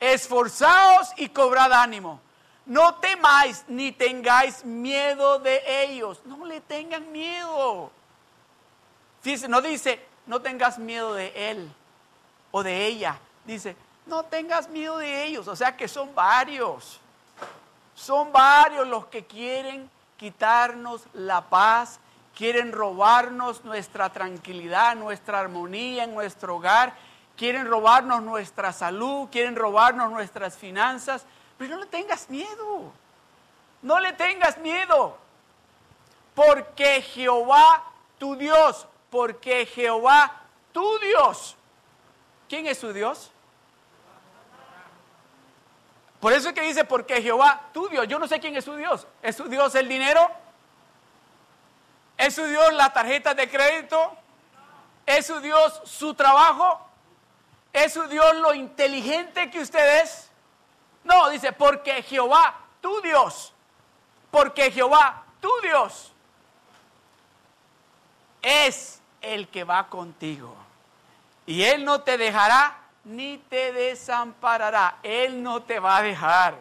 esforzaos 0.00 1.10
y 1.16 1.28
cobrad 1.28 1.72
ánimo. 1.72 2.20
No 2.64 2.96
temáis 2.96 3.64
ni 3.68 3.92
tengáis 3.92 4.64
miedo 4.64 5.38
de 5.38 5.62
ellos. 5.84 6.20
No 6.24 6.44
le 6.44 6.60
tengan 6.60 7.12
miedo. 7.12 7.90
no 9.48 9.62
dice, 9.62 10.04
no 10.26 10.40
tengas 10.40 10.78
miedo 10.78 11.14
de 11.14 11.50
él 11.50 11.72
o 12.50 12.62
de 12.62 12.86
ella. 12.86 13.18
Dice, 13.44 13.76
no 14.06 14.24
tengas 14.24 14.68
miedo 14.68 14.98
de 14.98 15.24
ellos. 15.24 15.46
O 15.46 15.54
sea 15.54 15.76
que 15.76 15.86
son 15.86 16.14
varios. 16.14 17.00
Son 17.94 18.32
varios 18.32 18.86
los 18.86 19.06
que 19.06 19.24
quieren 19.24 19.88
quitarnos 20.16 21.02
la 21.12 21.42
paz, 21.42 22.00
quieren 22.34 22.72
robarnos 22.72 23.64
nuestra 23.64 24.10
tranquilidad, 24.10 24.96
nuestra 24.96 25.40
armonía 25.40 26.04
en 26.04 26.14
nuestro 26.14 26.56
hogar 26.56 26.94
quieren 27.36 27.66
robarnos 27.66 28.22
nuestra 28.22 28.72
salud, 28.72 29.28
quieren 29.30 29.56
robarnos 29.56 30.10
nuestras 30.10 30.56
finanzas, 30.56 31.24
pero 31.58 31.76
no 31.76 31.80
le 31.82 31.86
tengas 31.86 32.28
miedo, 32.30 32.92
no 33.82 34.00
le 34.00 34.12
tengas 34.14 34.58
miedo, 34.58 35.16
porque 36.34 37.02
Jehová 37.02 37.84
tu 38.18 38.36
Dios, 38.36 38.86
porque 39.10 39.66
Jehová 39.66 40.32
tu 40.72 40.98
Dios, 40.98 41.56
¿quién 42.48 42.66
es 42.66 42.78
su 42.78 42.92
Dios? 42.92 43.30
Por 46.20 46.32
eso 46.32 46.48
es 46.48 46.54
que 46.54 46.62
dice, 46.62 46.84
porque 46.84 47.22
Jehová 47.22 47.60
tu 47.72 47.88
Dios, 47.88 48.08
yo 48.08 48.18
no 48.18 48.26
sé 48.26 48.40
quién 48.40 48.56
es 48.56 48.64
su 48.64 48.74
Dios, 48.74 49.06
¿es 49.22 49.36
su 49.36 49.44
Dios 49.44 49.74
el 49.74 49.88
dinero? 49.88 50.28
¿Es 52.16 52.34
su 52.34 52.44
Dios 52.44 52.72
la 52.72 52.92
tarjeta 52.92 53.34
de 53.34 53.48
crédito? 53.50 54.16
¿Es 55.04 55.26
su 55.26 55.40
Dios 55.40 55.82
su 55.84 56.14
trabajo? 56.14 56.85
¿Es 57.76 57.92
su 57.92 58.08
Dios 58.08 58.36
lo 58.36 58.54
inteligente 58.54 59.50
que 59.50 59.60
usted 59.60 60.02
es? 60.02 60.30
No, 61.04 61.28
dice, 61.28 61.52
porque 61.52 62.02
Jehová, 62.02 62.58
tu 62.80 63.02
Dios, 63.02 63.52
porque 64.30 64.70
Jehová, 64.70 65.24
tu 65.42 65.50
Dios, 65.62 66.10
es 68.40 69.02
el 69.20 69.48
que 69.48 69.64
va 69.64 69.88
contigo. 69.88 70.56
Y 71.44 71.64
Él 71.64 71.84
no 71.84 72.00
te 72.00 72.16
dejará 72.16 72.78
ni 73.04 73.36
te 73.36 73.72
desamparará. 73.72 74.96
Él 75.02 75.42
no 75.42 75.62
te 75.62 75.78
va 75.78 75.98
a 75.98 76.02
dejar. 76.02 76.56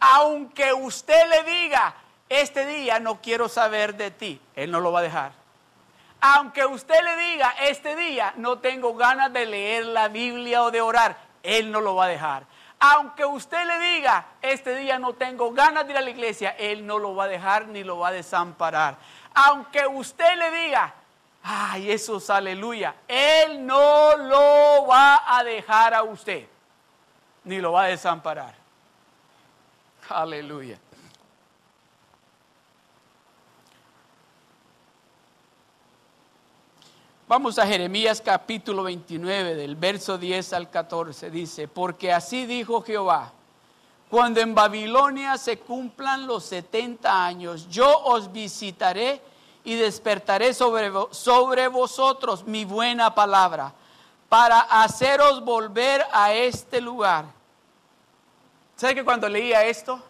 Aunque 0.00 0.72
usted 0.72 1.28
le 1.28 1.44
diga, 1.44 1.94
este 2.28 2.66
día 2.66 2.98
no 2.98 3.20
quiero 3.20 3.48
saber 3.48 3.94
de 3.94 4.10
ti, 4.10 4.40
Él 4.56 4.72
no 4.72 4.80
lo 4.80 4.90
va 4.90 4.98
a 4.98 5.02
dejar. 5.02 5.41
Aunque 6.24 6.64
usted 6.64 7.02
le 7.02 7.16
diga, 7.16 7.52
este 7.62 7.96
día 7.96 8.32
no 8.36 8.60
tengo 8.60 8.94
ganas 8.94 9.32
de 9.32 9.44
leer 9.44 9.86
la 9.86 10.06
Biblia 10.06 10.62
o 10.62 10.70
de 10.70 10.80
orar, 10.80 11.16
Él 11.42 11.72
no 11.72 11.80
lo 11.80 11.96
va 11.96 12.04
a 12.04 12.08
dejar. 12.08 12.44
Aunque 12.78 13.24
usted 13.24 13.66
le 13.66 13.96
diga, 13.96 14.26
este 14.40 14.76
día 14.76 15.00
no 15.00 15.14
tengo 15.14 15.50
ganas 15.50 15.84
de 15.84 15.94
ir 15.94 15.98
a 15.98 16.00
la 16.00 16.10
iglesia, 16.10 16.50
Él 16.50 16.86
no 16.86 17.00
lo 17.00 17.16
va 17.16 17.24
a 17.24 17.28
dejar 17.28 17.66
ni 17.66 17.82
lo 17.82 17.98
va 17.98 18.08
a 18.08 18.12
desamparar. 18.12 18.98
Aunque 19.34 19.84
usted 19.84 20.36
le 20.36 20.50
diga, 20.62 20.94
ay, 21.42 21.90
eso 21.90 22.18
es 22.18 22.30
aleluya, 22.30 22.94
Él 23.08 23.66
no 23.66 24.16
lo 24.16 24.86
va 24.86 25.24
a 25.26 25.42
dejar 25.42 25.92
a 25.92 26.04
usted, 26.04 26.46
ni 27.42 27.60
lo 27.60 27.72
va 27.72 27.82
a 27.82 27.88
desamparar. 27.88 28.54
Aleluya. 30.08 30.78
Vamos 37.32 37.58
a 37.58 37.66
Jeremías 37.66 38.20
capítulo 38.20 38.82
29, 38.82 39.54
del 39.54 39.74
verso 39.74 40.18
10 40.18 40.52
al 40.52 40.68
14. 40.68 41.30
Dice, 41.30 41.66
porque 41.66 42.12
así 42.12 42.44
dijo 42.44 42.82
Jehová, 42.82 43.32
cuando 44.10 44.42
en 44.42 44.54
Babilonia 44.54 45.38
se 45.38 45.58
cumplan 45.58 46.26
los 46.26 46.44
70 46.44 47.24
años, 47.24 47.70
yo 47.70 47.88
os 48.00 48.30
visitaré 48.32 49.22
y 49.64 49.76
despertaré 49.76 50.52
sobre, 50.52 50.92
sobre 51.10 51.68
vosotros 51.68 52.44
mi 52.44 52.66
buena 52.66 53.14
palabra, 53.14 53.72
para 54.28 54.60
haceros 54.60 55.42
volver 55.42 56.04
a 56.12 56.34
este 56.34 56.82
lugar. 56.82 57.24
¿Sabe 58.76 58.96
que 58.96 59.04
cuando 59.04 59.26
leía 59.26 59.64
esto? 59.64 60.02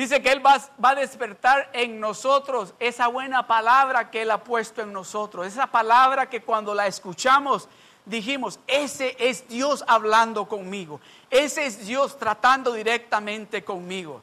Dice 0.00 0.22
que 0.22 0.32
Él 0.32 0.40
va, 0.42 0.58
a 0.82 0.94
despertar 0.94 1.68
en 1.74 2.00
nosotros 2.00 2.72
esa 2.78 3.08
buena 3.08 3.46
palabra 3.46 4.10
que 4.10 4.22
Él 4.22 4.30
ha 4.30 4.42
puesto 4.42 4.80
en 4.80 4.94
nosotros. 4.94 5.46
Esa 5.46 5.66
palabra 5.66 6.30
que 6.30 6.40
cuando 6.40 6.72
la 6.72 6.86
escuchamos 6.86 7.68
dijimos, 8.06 8.58
ese 8.66 9.14
es 9.18 9.46
Dios 9.46 9.84
hablando 9.86 10.48
conmigo. 10.48 11.02
Ese 11.28 11.66
es 11.66 11.86
Dios 11.86 12.18
tratando 12.18 12.72
directamente 12.72 13.62
conmigo. 13.62 14.22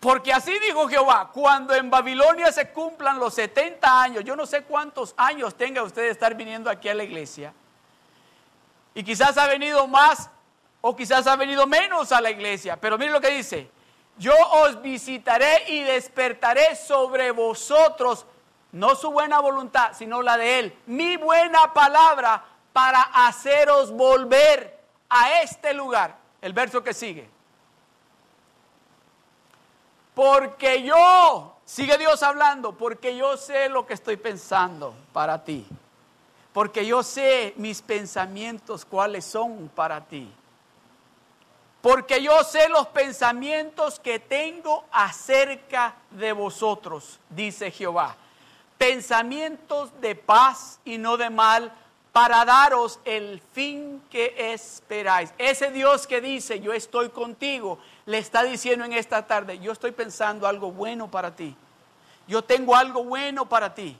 Porque 0.00 0.32
así 0.32 0.58
dijo 0.60 0.88
Jehová, 0.88 1.30
cuando 1.30 1.74
en 1.74 1.90
Babilonia 1.90 2.50
se 2.50 2.70
cumplan 2.70 3.18
los 3.18 3.34
70 3.34 4.02
años, 4.02 4.24
yo 4.24 4.34
no 4.34 4.46
sé 4.46 4.62
cuántos 4.62 5.12
años 5.18 5.56
tenga 5.56 5.82
usted 5.82 6.04
de 6.04 6.08
estar 6.08 6.34
viniendo 6.34 6.70
aquí 6.70 6.88
a 6.88 6.94
la 6.94 7.04
iglesia. 7.04 7.52
Y 8.94 9.02
quizás 9.02 9.36
ha 9.36 9.46
venido 9.46 9.86
más 9.86 10.30
o 10.80 10.96
quizás 10.96 11.26
ha 11.26 11.36
venido 11.36 11.66
menos 11.66 12.12
a 12.12 12.22
la 12.22 12.30
iglesia. 12.30 12.78
Pero 12.80 12.96
mire 12.96 13.10
lo 13.10 13.20
que 13.20 13.28
dice, 13.28 13.70
yo 14.20 14.34
os 14.36 14.82
visitaré 14.82 15.64
y 15.68 15.80
despertaré 15.80 16.76
sobre 16.76 17.30
vosotros, 17.30 18.26
no 18.70 18.94
su 18.94 19.10
buena 19.10 19.40
voluntad, 19.40 19.92
sino 19.94 20.20
la 20.20 20.36
de 20.36 20.58
Él, 20.58 20.78
mi 20.84 21.16
buena 21.16 21.72
palabra 21.72 22.44
para 22.74 23.00
haceros 23.00 23.90
volver 23.90 24.78
a 25.08 25.40
este 25.40 25.72
lugar. 25.72 26.18
El 26.42 26.52
verso 26.52 26.84
que 26.84 26.92
sigue. 26.92 27.30
Porque 30.14 30.82
yo, 30.82 31.56
sigue 31.64 31.96
Dios 31.96 32.22
hablando, 32.22 32.72
porque 32.72 33.16
yo 33.16 33.38
sé 33.38 33.70
lo 33.70 33.86
que 33.86 33.94
estoy 33.94 34.18
pensando 34.18 34.94
para 35.14 35.44
ti. 35.44 35.66
Porque 36.52 36.84
yo 36.84 37.02
sé 37.02 37.54
mis 37.56 37.80
pensamientos 37.80 38.84
cuáles 38.84 39.24
son 39.24 39.70
para 39.74 40.02
ti 40.04 40.30
porque 41.82 42.22
yo 42.22 42.44
sé 42.44 42.68
los 42.68 42.88
pensamientos 42.88 43.98
que 43.98 44.18
tengo 44.18 44.84
acerca 44.92 45.94
de 46.10 46.32
vosotros, 46.32 47.18
dice 47.30 47.70
Jehová. 47.70 48.16
Pensamientos 48.76 49.90
de 50.00 50.14
paz 50.14 50.80
y 50.84 50.98
no 50.98 51.16
de 51.16 51.30
mal, 51.30 51.72
para 52.12 52.44
daros 52.44 52.98
el 53.04 53.40
fin 53.52 54.02
que 54.10 54.34
esperáis. 54.52 55.32
Ese 55.38 55.70
Dios 55.70 56.06
que 56.06 56.20
dice, 56.20 56.60
yo 56.60 56.72
estoy 56.72 57.10
contigo, 57.10 57.78
le 58.04 58.18
está 58.18 58.42
diciendo 58.42 58.84
en 58.84 58.92
esta 58.92 59.26
tarde, 59.26 59.58
yo 59.58 59.72
estoy 59.72 59.92
pensando 59.92 60.46
algo 60.46 60.72
bueno 60.72 61.10
para 61.10 61.34
ti. 61.34 61.54
Yo 62.26 62.42
tengo 62.42 62.76
algo 62.76 63.04
bueno 63.04 63.48
para 63.48 63.74
ti. 63.74 63.96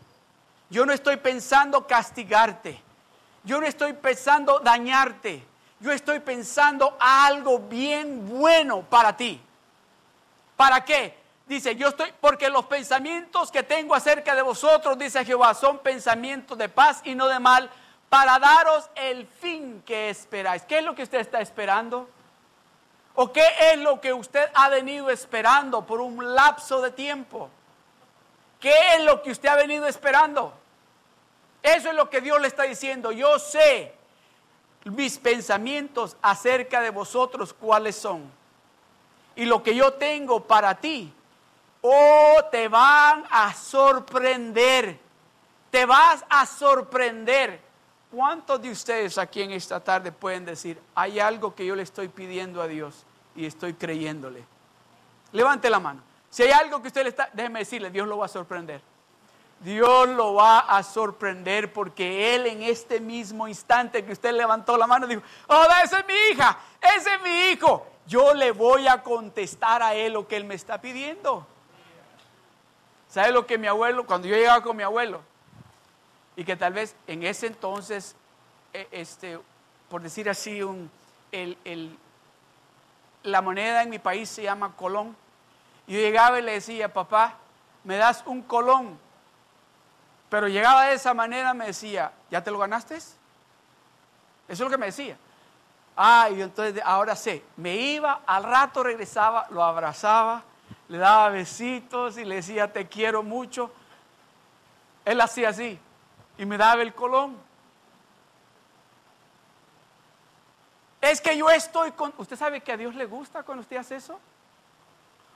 Yo 0.69 0.85
no 0.85 0.93
estoy 0.93 1.17
pensando 1.17 1.87
castigarte. 1.87 2.81
Yo 3.45 3.61
no 3.61 3.67
estoy 3.67 3.93
pensando 3.95 4.61
dañarte 4.61 5.50
yo 5.81 5.93
estoy 5.93 6.21
pensando 6.21 6.97
algo 7.01 7.59
bien 7.59 8.29
bueno 8.29 8.83
para 8.83 9.17
ti. 9.17 9.41
¿Para 10.55 10.85
qué? 10.85 11.19
Dice, 11.47 11.75
yo 11.75 11.89
estoy, 11.89 12.13
porque 12.21 12.51
los 12.51 12.67
pensamientos 12.67 13.51
que 13.51 13.63
tengo 13.63 13.95
acerca 13.95 14.35
de 14.35 14.43
vosotros, 14.43 14.99
dice 14.99 15.25
Jehová, 15.25 15.55
son 15.55 15.79
pensamientos 15.79 16.57
de 16.57 16.69
paz 16.69 17.01
y 17.03 17.15
no 17.15 17.27
de 17.27 17.41
mal, 17.41 17.71
para 18.11 18.39
daros 18.39 18.91
el 18.95 19.27
fin 19.27 19.83
que 19.87 20.11
esperáis. 20.11 20.63
¿Qué 20.63 20.79
es 20.79 20.85
lo 20.85 20.95
que 20.95 21.03
usted 21.03 21.19
está 21.19 21.41
esperando? 21.41 22.09
¿O 23.15 23.33
qué 23.33 23.45
es 23.73 23.79
lo 23.79 24.01
que 24.01 24.13
usted 24.13 24.51
ha 24.55 24.69
venido 24.69 25.11
esperando 25.11 25.87
por 25.87 26.01
un 26.01 26.35
lapso 26.35 26.83
de 26.83 26.91
tiempo? 26.91 27.49
¿Qué 28.61 28.75
es 28.95 29.05
lo 29.05 29.23
que 29.23 29.31
usted 29.31 29.49
ha 29.49 29.57
venido 29.57 29.87
esperando? 29.87 30.53
Eso 31.63 31.89
es 31.89 31.95
lo 31.95 32.11
que 32.11 32.21
Dios 32.21 32.41
le 32.41 32.49
está 32.49 32.65
diciendo. 32.65 33.13
Yo 33.13 33.39
sé 33.39 33.95
mis 34.85 35.19
pensamientos 35.19 36.17
acerca 36.23 36.81
de 36.81 36.91
vosotros 36.91 37.53
cuáles 37.53 37.97
son. 37.97 38.31
Y 39.37 39.45
lo 39.45 39.63
que 39.63 39.75
yo 39.75 39.93
tengo 39.95 40.43
para 40.45 40.75
ti, 40.75 41.13
oh, 41.83 42.37
te 42.51 42.69
van 42.69 43.25
a 43.31 43.55
sorprender. 43.55 44.99
Te 45.71 45.87
vas 45.87 46.25
a 46.29 46.47
sorprender. 46.47 47.61
¿Cuántos 48.11 48.61
de 48.61 48.71
ustedes 48.71 49.19
aquí 49.19 49.43
en 49.43 49.53
esta 49.53 49.79
tarde 49.79 50.11
pueden 50.11 50.45
decir, 50.45 50.81
hay 50.95 51.21
algo 51.21 51.55
que 51.55 51.65
yo 51.65 51.77
le 51.77 51.83
estoy 51.83 52.09
pidiendo 52.09 52.61
a 52.61 52.67
Dios 52.67 53.05
y 53.37 53.47
estoy 53.47 53.75
creyéndole? 53.75 54.45
Levante 55.33 55.71
la 55.71 55.79
mano. 55.79 56.03
Si 56.29 56.43
hay 56.43 56.51
algo 56.51 56.83
que 56.83 56.89
usted 56.89 57.05
le 57.05 57.11
está, 57.11 57.31
déjeme 57.33 57.61
decirle, 57.61 57.91
Dios 57.91 58.09
lo 58.09 58.19
va 58.19 58.27
a 58.27 58.29
sorprender. 58.29 58.81
Dios 59.61 60.09
lo 60.09 60.35
va 60.35 60.61
a 60.61 60.83
sorprender 60.83 61.71
porque 61.71 62.35
Él 62.35 62.47
en 62.47 62.63
este 62.63 62.99
mismo 62.99 63.47
instante 63.47 64.03
que 64.05 64.13
usted 64.13 64.33
levantó 64.33 64.79
la 64.79 64.87
mano 64.87 65.07
dijo, 65.07 65.23
oh, 65.49 65.67
esa 65.85 66.01
es 66.01 66.07
mi 66.07 66.15
hija, 66.33 66.59
ese 66.97 67.15
es 67.15 67.23
mi 67.23 67.51
hijo. 67.51 67.87
Yo 68.07 68.33
le 68.33 68.53
voy 68.53 68.89
a 68.89 69.03
contestar 69.03 69.83
a 69.83 69.95
Él 69.95 70.15
lo 70.15 70.27
que 70.27 70.37
Él 70.37 70.45
me 70.45 70.55
está 70.55 70.81
pidiendo. 70.81 71.47
¿Sabe 73.09 73.33
lo 73.33 73.47
que 73.47 73.59
mi 73.59 73.67
abuelo, 73.67 74.07
cuando 74.07 74.29
yo 74.29 74.35
llegaba 74.35 74.63
con 74.63 74.77
mi 74.77 74.83
abuelo, 74.83 75.21
y 76.37 76.45
que 76.45 76.57
tal 76.57 76.73
vez 76.73 76.97
en 77.07 77.23
ese 77.23 77.47
entonces, 77.47 78.17
e, 78.73 78.89
este, 78.93 79.39
por 79.91 80.01
decir 80.01 80.31
así, 80.31 80.63
un, 80.63 80.91
la 83.25 83.43
moneda 83.43 83.83
en 83.83 83.91
mi 83.91 83.99
país 83.99 84.31
se 84.31 84.45
llama 84.45 84.75
colón. 84.75 85.15
Yo 85.87 85.99
llegaba 85.99 86.39
y 86.39 86.43
le 86.43 86.53
decía, 86.53 86.91
papá, 86.91 87.37
me 87.85 87.97
das 87.97 88.23
un 88.25 88.41
colón 88.41 88.99
pero 90.31 90.47
llegaba 90.47 90.87
de 90.87 90.95
esa 90.95 91.13
manera, 91.13 91.53
me 91.53 91.67
decía, 91.67 92.13
¿ya 92.31 92.43
te 92.43 92.53
lo 92.53 92.59
ganaste? 92.59 92.95
Eso 92.95 93.15
es 94.49 94.61
lo 94.61 94.71
que 94.71 94.79
me 94.79 94.87
decía. 94.87 95.19
Ah, 95.97 96.29
y 96.31 96.41
entonces 96.41 96.81
ahora 96.85 97.17
sé, 97.17 97.45
me 97.57 97.75
iba, 97.77 98.23
al 98.25 98.45
rato 98.45 98.85
regresaba, 98.85 99.49
lo 99.51 99.63
abrazaba, 99.63 100.45
le 100.89 100.99
daba 100.99 101.29
besitos 101.31 102.17
y 102.17 102.25
le 102.25 102.37
decía, 102.37 102.73
te 102.73 102.89
quiero 102.89 103.25
mucho. 103.25 103.73
Él 105.05 105.21
hacía 105.21 105.49
así 105.49 105.79
y 106.39 106.47
me 106.47 106.57
daba 106.57 106.81
el 106.83 106.95
colón. 106.95 107.37
Es 111.01 111.21
que 111.21 111.37
yo 111.37 111.51
estoy 111.51 111.93
con... 111.93 112.15
¿Usted 112.19 112.37
sabe 112.37 112.61
que 112.61 112.73
a 112.73 112.77
Dios 112.77 112.95
le 112.95 113.07
gusta 113.07 113.43
cuando 113.43 113.63
usted 113.63 113.79
hace 113.79 113.97
eso? 113.97 114.21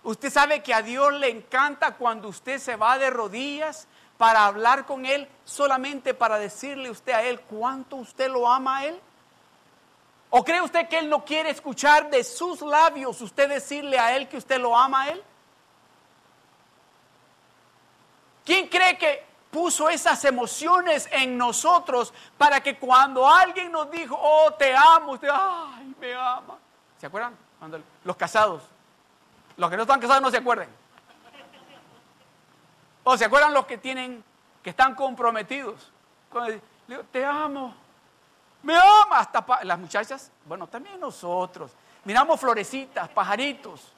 ¿Usted 0.05 0.31
sabe 0.31 0.63
que 0.63 0.75
a 0.75 0.83
Dios 0.83 1.13
le 1.15 1.31
encanta 1.31 1.95
cuando 1.95 2.29
usted 2.29 2.59
se 2.59 2.77
va 2.77 2.99
de 2.99 3.11
rodillas 3.11 3.89
para 4.19 4.47
hablar 4.47 4.87
con 4.87 5.07
Él 5.07 5.29
solamente 5.45 6.15
para 6.15 6.39
decirle 6.39 6.91
usted 6.91 7.13
a 7.13 7.23
Él 7.23 7.41
cuánto 7.41 7.97
usted 7.97 8.31
lo 8.31 8.49
ama 8.49 8.79
a 8.79 8.87
Él? 8.87 9.01
¿O 10.31 10.45
cree 10.45 10.63
usted 10.63 10.89
que 10.89 10.99
Él 10.99 11.09
no 11.09 11.25
quiere 11.25 11.51
escuchar 11.51 12.11
de 12.11 12.25
sus 12.25 12.61
labios 12.61 13.21
usted 13.21 13.49
decirle 13.49 13.99
a 13.99 14.17
Él 14.17 14.29
que 14.29 14.37
usted 14.37 14.61
lo 14.61 14.77
ama 14.77 15.03
a 15.03 15.09
Él? 15.11 15.23
¿Quién 18.45 18.69
cree 18.69 18.99
que 18.99 19.25
puso 19.51 19.89
esas 19.89 20.25
emociones 20.25 21.09
en 21.13 21.39
nosotros 21.39 22.13
para 22.37 22.61
que 22.61 22.77
cuando 22.79 23.29
alguien 23.29 23.71
nos 23.71 23.91
dijo, 23.91 24.19
oh, 24.21 24.53
te 24.55 24.75
amo, 24.77 25.13
usted, 25.13 25.29
ay, 25.33 25.95
me 26.01 26.15
ama? 26.15 26.59
¿Se 26.99 27.07
acuerdan? 27.07 27.37
Cuando 27.59 27.81
los 28.03 28.17
casados, 28.17 28.63
los 29.57 29.71
que 29.71 29.77
no 29.77 29.83
están 29.83 30.01
casados 30.01 30.23
no 30.23 30.31
se 30.31 30.39
acuerdan. 30.39 30.69
¿O 33.05 33.17
se 33.17 33.27
acuerdan 33.27 33.53
los 33.53 33.67
que 33.67 33.79
tienen, 33.79 34.25
que 34.63 34.71
están 34.71 34.95
comprometidos? 34.95 35.93
te 37.13 37.25
amo. 37.25 37.75
Me 38.63 38.75
ama 38.75 39.19
hasta 39.19 39.45
las 39.63 39.79
muchachas. 39.79 40.33
Bueno, 40.47 40.67
también 40.67 40.99
nosotros. 40.99 41.71
Miramos 42.05 42.41
florecitas, 42.41 43.09
pajaritos. 43.11 43.93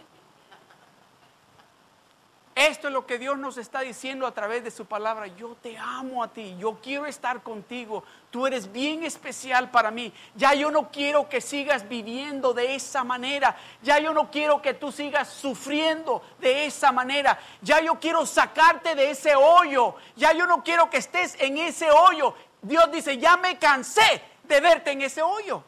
Esto 2.56 2.88
es 2.88 2.94
lo 2.94 3.04
que 3.04 3.18
Dios 3.18 3.36
nos 3.36 3.58
está 3.58 3.80
diciendo 3.80 4.26
a 4.26 4.32
través 4.32 4.64
de 4.64 4.70
su 4.70 4.86
palabra. 4.86 5.26
Yo 5.26 5.54
te 5.60 5.76
amo 5.76 6.24
a 6.24 6.28
ti, 6.28 6.56
yo 6.58 6.78
quiero 6.82 7.04
estar 7.04 7.42
contigo. 7.42 8.02
Tú 8.30 8.46
eres 8.46 8.72
bien 8.72 9.04
especial 9.04 9.70
para 9.70 9.90
mí. 9.90 10.10
Ya 10.34 10.54
yo 10.54 10.70
no 10.70 10.90
quiero 10.90 11.28
que 11.28 11.42
sigas 11.42 11.86
viviendo 11.86 12.54
de 12.54 12.74
esa 12.74 13.04
manera. 13.04 13.54
Ya 13.82 13.98
yo 13.98 14.14
no 14.14 14.30
quiero 14.30 14.62
que 14.62 14.72
tú 14.72 14.90
sigas 14.90 15.28
sufriendo 15.28 16.22
de 16.38 16.64
esa 16.64 16.92
manera. 16.92 17.38
Ya 17.60 17.82
yo 17.82 18.00
quiero 18.00 18.24
sacarte 18.24 18.94
de 18.94 19.10
ese 19.10 19.36
hoyo. 19.36 19.94
Ya 20.16 20.32
yo 20.32 20.46
no 20.46 20.64
quiero 20.64 20.88
que 20.88 20.96
estés 20.96 21.36
en 21.38 21.58
ese 21.58 21.90
hoyo. 21.90 22.34
Dios 22.62 22.90
dice, 22.90 23.18
ya 23.18 23.36
me 23.36 23.58
cansé 23.58 24.22
de 24.44 24.60
verte 24.62 24.92
en 24.92 25.02
ese 25.02 25.20
hoyo. 25.20 25.62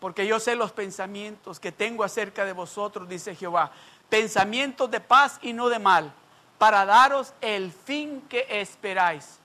Porque 0.00 0.26
yo 0.26 0.40
sé 0.40 0.56
los 0.56 0.72
pensamientos 0.72 1.60
que 1.60 1.70
tengo 1.70 2.02
acerca 2.02 2.44
de 2.44 2.52
vosotros, 2.52 3.08
dice 3.08 3.36
Jehová 3.36 3.70
pensamientos 4.12 4.90
de 4.90 5.00
paz 5.00 5.38
y 5.40 5.54
no 5.54 5.70
de 5.70 5.78
mal, 5.78 6.12
para 6.58 6.84
daros 6.84 7.32
el 7.40 7.72
fin 7.72 8.20
que 8.28 8.46
esperáis. 8.50 9.38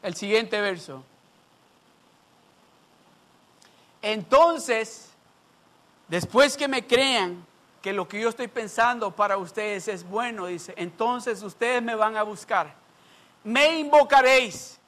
El 0.00 0.14
siguiente 0.14 0.60
verso. 0.60 1.02
Entonces, 4.00 5.10
después 6.06 6.56
que 6.56 6.68
me 6.68 6.86
crean 6.86 7.44
que 7.82 7.92
lo 7.92 8.06
que 8.06 8.20
yo 8.20 8.28
estoy 8.28 8.46
pensando 8.46 9.10
para 9.10 9.36
ustedes 9.36 9.88
es 9.88 10.08
bueno, 10.08 10.46
dice, 10.46 10.74
entonces 10.76 11.42
ustedes 11.42 11.82
me 11.82 11.96
van 11.96 12.16
a 12.16 12.22
buscar. 12.22 12.72
Me 13.42 13.80
invocaréis 13.80 14.78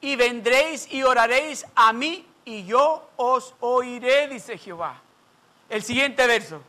y 0.00 0.14
vendréis 0.14 0.86
y 0.92 1.02
oraréis 1.02 1.66
a 1.74 1.92
mí 1.92 2.24
y 2.50 2.64
yo 2.64 3.08
os 3.14 3.54
oiré, 3.60 4.26
dice 4.26 4.58
Jehová. 4.58 5.00
El 5.68 5.84
siguiente 5.84 6.26
verso. 6.26 6.60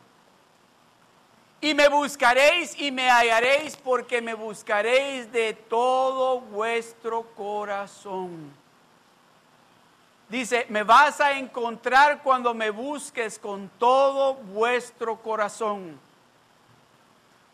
Y 1.60 1.74
me 1.74 1.88
buscaréis 1.88 2.80
y 2.80 2.92
me 2.92 3.10
hallaréis 3.10 3.76
porque 3.76 4.22
me 4.22 4.34
buscaréis 4.34 5.32
de 5.32 5.54
todo 5.54 6.40
vuestro 6.40 7.24
corazón. 7.34 8.52
Dice, 10.28 10.66
me 10.68 10.84
vas 10.84 11.20
a 11.20 11.32
encontrar 11.32 12.22
cuando 12.22 12.54
me 12.54 12.70
busques 12.70 13.40
con 13.40 13.68
todo 13.80 14.34
vuestro 14.34 15.16
corazón. 15.16 15.98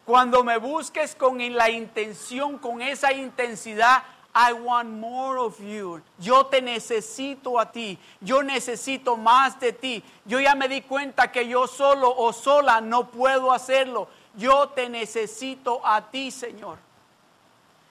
Cuando 0.04 0.44
me 0.44 0.58
busques 0.58 1.14
con 1.14 1.38
la 1.54 1.70
intención, 1.70 2.58
con 2.58 2.82
esa 2.82 3.10
intensidad 3.14 4.02
I 4.40 4.52
want 4.52 4.88
more 4.88 5.36
of 5.36 5.58
you. 5.58 6.00
Yo 6.20 6.46
te 6.46 6.62
necesito 6.62 7.58
a 7.58 7.72
ti. 7.72 7.98
Yo 8.20 8.40
necesito 8.40 9.16
más 9.16 9.58
de 9.58 9.72
ti. 9.72 10.04
Yo 10.24 10.38
ya 10.38 10.54
me 10.54 10.68
di 10.68 10.82
cuenta 10.82 11.32
que 11.32 11.48
yo 11.48 11.66
solo 11.66 12.14
o 12.16 12.32
sola 12.32 12.80
no 12.80 13.10
puedo 13.10 13.50
hacerlo. 13.50 14.06
Yo 14.36 14.68
te 14.68 14.88
necesito 14.88 15.84
a 15.84 16.08
ti, 16.08 16.30
Señor. 16.30 16.78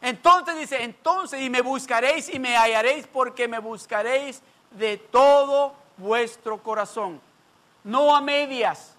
Entonces 0.02 0.58
dice, 0.58 0.84
entonces 0.84 1.42
y 1.42 1.50
me 1.50 1.60
buscaréis 1.60 2.34
y 2.34 2.40
me 2.40 2.56
hallaréis 2.56 3.08
porque 3.08 3.50
me 3.50 3.60
buscaréis 3.60 4.42
de 4.72 4.98
todo 4.98 5.76
vuestro 5.98 6.64
corazón. 6.64 7.20
No 7.84 8.16
a 8.16 8.22
medias. 8.22 8.96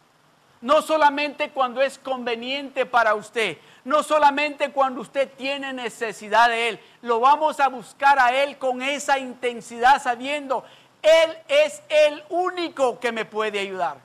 No 0.60 0.82
solamente 0.82 1.50
cuando 1.50 1.80
es 1.80 1.98
conveniente 1.98 2.84
para 2.84 3.14
usted, 3.14 3.56
no 3.88 4.02
solamente 4.02 4.70
cuando 4.70 5.00
usted 5.00 5.32
tiene 5.34 5.72
necesidad 5.72 6.50
de 6.50 6.68
Él, 6.68 6.80
lo 7.00 7.20
vamos 7.20 7.58
a 7.58 7.68
buscar 7.68 8.18
a 8.18 8.34
Él 8.34 8.58
con 8.58 8.82
esa 8.82 9.18
intensidad 9.18 10.02
sabiendo, 10.02 10.62
Él 11.00 11.38
es 11.48 11.80
el 11.88 12.22
único 12.28 13.00
que 13.00 13.12
me 13.12 13.24
puede 13.24 13.60
ayudar. 13.60 13.96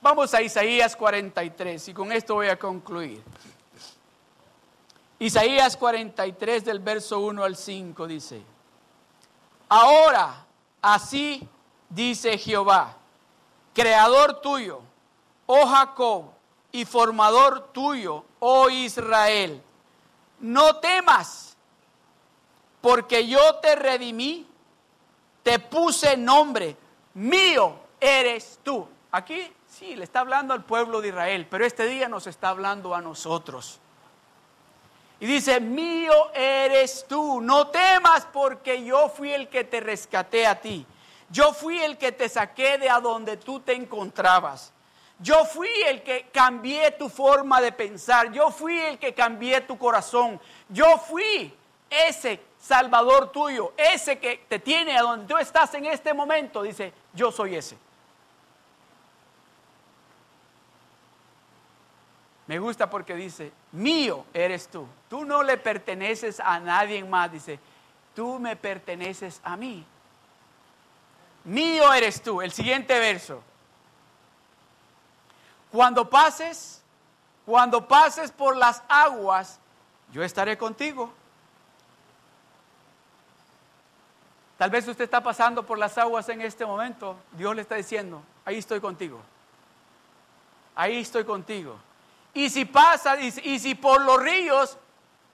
Vamos 0.00 0.32
a 0.32 0.40
Isaías 0.40 0.96
43 0.96 1.88
y 1.88 1.92
con 1.92 2.12
esto 2.12 2.36
voy 2.36 2.48
a 2.48 2.58
concluir. 2.58 3.22
Isaías 5.18 5.76
43 5.76 6.64
del 6.64 6.78
verso 6.78 7.20
1 7.20 7.44
al 7.44 7.56
5 7.56 8.06
dice, 8.06 8.42
ahora 9.68 10.46
así 10.80 11.46
dice 11.90 12.38
Jehová 12.38 12.96
creador 13.74 14.40
tuyo, 14.40 14.80
oh 15.46 15.66
Jacob, 15.66 16.26
y 16.72 16.84
formador 16.84 17.72
tuyo, 17.72 18.24
oh 18.38 18.68
Israel. 18.70 19.62
No 20.40 20.76
temas, 20.76 21.56
porque 22.80 23.26
yo 23.26 23.56
te 23.56 23.74
redimí, 23.76 24.46
te 25.42 25.58
puse 25.58 26.16
nombre, 26.16 26.76
mío 27.14 27.74
eres 28.00 28.58
tú. 28.62 28.88
Aquí 29.12 29.52
sí, 29.68 29.96
le 29.96 30.04
está 30.04 30.20
hablando 30.20 30.54
al 30.54 30.64
pueblo 30.64 31.00
de 31.00 31.08
Israel, 31.08 31.46
pero 31.50 31.64
este 31.64 31.86
día 31.86 32.08
nos 32.08 32.26
está 32.26 32.50
hablando 32.50 32.94
a 32.94 33.00
nosotros. 33.00 33.80
Y 35.18 35.26
dice, 35.26 35.60
mío 35.60 36.32
eres 36.32 37.04
tú, 37.06 37.42
no 37.42 37.66
temas 37.66 38.26
porque 38.32 38.82
yo 38.82 39.10
fui 39.10 39.32
el 39.32 39.48
que 39.48 39.64
te 39.64 39.80
rescaté 39.80 40.46
a 40.46 40.60
ti. 40.60 40.86
Yo 41.30 41.54
fui 41.54 41.80
el 41.80 41.96
que 41.96 42.10
te 42.10 42.28
saqué 42.28 42.76
de 42.76 42.90
a 42.90 43.00
donde 43.00 43.36
tú 43.36 43.60
te 43.60 43.72
encontrabas. 43.72 44.72
Yo 45.20 45.44
fui 45.44 45.68
el 45.86 46.02
que 46.02 46.28
cambié 46.32 46.90
tu 46.92 47.08
forma 47.08 47.60
de 47.60 47.70
pensar. 47.70 48.32
Yo 48.32 48.50
fui 48.50 48.78
el 48.80 48.98
que 48.98 49.14
cambié 49.14 49.60
tu 49.60 49.78
corazón. 49.78 50.40
Yo 50.68 50.98
fui 50.98 51.54
ese 51.88 52.40
salvador 52.58 53.30
tuyo, 53.30 53.72
ese 53.76 54.18
que 54.18 54.44
te 54.48 54.58
tiene 54.58 54.96
a 54.96 55.02
donde 55.02 55.26
tú 55.26 55.38
estás 55.38 55.72
en 55.74 55.86
este 55.86 56.12
momento. 56.12 56.62
Dice, 56.62 56.92
yo 57.14 57.30
soy 57.30 57.54
ese. 57.54 57.78
Me 62.48 62.58
gusta 62.58 62.90
porque 62.90 63.14
dice, 63.14 63.52
mío 63.70 64.24
eres 64.34 64.66
tú. 64.66 64.84
Tú 65.08 65.24
no 65.24 65.44
le 65.44 65.56
perteneces 65.58 66.40
a 66.40 66.58
nadie 66.58 67.04
más. 67.04 67.30
Dice, 67.30 67.60
tú 68.16 68.40
me 68.40 68.56
perteneces 68.56 69.40
a 69.44 69.56
mí 69.56 69.86
mío 71.44 71.92
eres 71.92 72.22
tú. 72.22 72.40
El 72.42 72.52
siguiente 72.52 72.98
verso. 72.98 73.42
Cuando 75.70 76.08
pases, 76.08 76.82
cuando 77.46 77.86
pases 77.86 78.30
por 78.32 78.56
las 78.56 78.82
aguas, 78.88 79.58
yo 80.12 80.22
estaré 80.22 80.58
contigo. 80.58 81.12
Tal 84.58 84.68
vez 84.68 84.86
usted 84.86 85.04
está 85.04 85.22
pasando 85.22 85.64
por 85.64 85.78
las 85.78 85.96
aguas 85.96 86.28
en 86.28 86.42
este 86.42 86.66
momento. 86.66 87.16
Dios 87.32 87.54
le 87.56 87.62
está 87.62 87.76
diciendo, 87.76 88.22
ahí 88.44 88.58
estoy 88.58 88.80
contigo. 88.80 89.20
Ahí 90.74 91.00
estoy 91.00 91.24
contigo. 91.24 91.76
Y 92.34 92.50
si 92.50 92.64
pasa, 92.64 93.18
y, 93.20 93.32
y 93.42 93.58
si 93.58 93.74
por 93.74 94.02
los 94.02 94.20
ríos, 94.20 94.76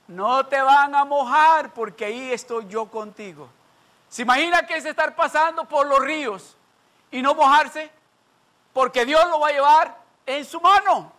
no 0.09 0.47
te 0.47 0.61
van 0.61 0.95
a 0.95 1.05
mojar 1.05 1.75
porque 1.75 2.05
ahí 2.05 2.33
estoy 2.33 2.67
yo 2.69 2.87
contigo. 2.87 3.49
¿Se 4.09 4.23
imagina 4.23 4.67
que 4.67 4.77
es 4.77 4.85
estar 4.85 5.15
pasando 5.15 5.65
por 5.65 5.87
los 5.87 6.01
ríos 6.01 6.57
y 7.11 7.23
no 7.23 7.35
mojarse? 7.35 7.91
Porque 8.73 9.05
Dios 9.05 9.27
lo 9.29 9.41
va 9.41 9.49
a 9.49 9.53
llevar 9.53 9.97
en 10.25 10.45
su 10.45 10.61
mano. 10.61 11.13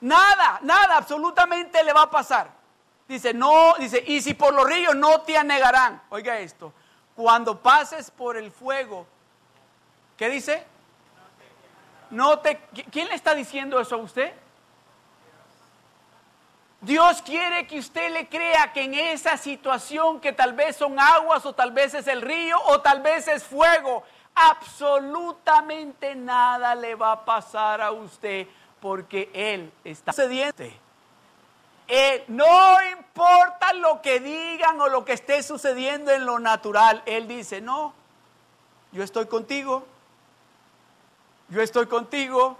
Nada, 0.00 0.60
nada, 0.62 0.96
absolutamente 0.96 1.82
le 1.82 1.92
va 1.92 2.02
a 2.02 2.10
pasar. 2.10 2.50
Dice, 3.08 3.32
no, 3.32 3.74
dice, 3.78 4.02
y 4.06 4.20
si 4.20 4.34
por 4.34 4.52
los 4.52 4.66
ríos 4.66 4.94
no 4.94 5.22
te 5.22 5.36
anegarán. 5.36 6.02
Oiga 6.10 6.38
esto, 6.38 6.72
cuando 7.14 7.60
pases 7.60 8.10
por 8.10 8.36
el 8.36 8.50
fuego, 8.50 9.06
¿qué 10.16 10.28
dice? 10.28 10.66
No 12.10 12.38
te, 12.40 12.60
¿quién 12.90 13.08
le 13.08 13.14
está 13.14 13.34
diciendo 13.34 13.80
eso 13.80 13.96
a 13.96 13.98
usted? 13.98 14.32
Dios 16.86 17.20
quiere 17.20 17.66
que 17.66 17.80
usted 17.80 18.12
le 18.12 18.28
crea 18.28 18.72
que 18.72 18.82
en 18.82 18.94
esa 18.94 19.36
situación 19.36 20.20
que 20.20 20.32
tal 20.32 20.52
vez 20.52 20.76
son 20.76 21.00
aguas 21.00 21.44
o 21.44 21.52
tal 21.52 21.72
vez 21.72 21.94
es 21.94 22.06
el 22.06 22.22
río 22.22 22.56
o 22.66 22.80
tal 22.80 23.02
vez 23.02 23.26
es 23.26 23.42
fuego, 23.42 24.04
absolutamente 24.36 26.14
nada 26.14 26.76
le 26.76 26.94
va 26.94 27.10
a 27.10 27.24
pasar 27.24 27.80
a 27.80 27.90
usted 27.90 28.46
porque 28.80 29.28
Él 29.34 29.72
está 29.82 30.12
sucediente. 30.12 30.78
Eh, 31.88 32.24
no 32.28 32.80
importa 32.92 33.72
lo 33.72 34.00
que 34.00 34.20
digan 34.20 34.80
o 34.80 34.86
lo 34.86 35.04
que 35.04 35.14
esté 35.14 35.42
sucediendo 35.42 36.12
en 36.12 36.24
lo 36.24 36.38
natural, 36.38 37.02
Él 37.04 37.26
dice, 37.26 37.60
no, 37.60 37.94
yo 38.92 39.02
estoy 39.02 39.26
contigo, 39.26 39.84
yo 41.48 41.62
estoy 41.62 41.86
contigo, 41.86 42.56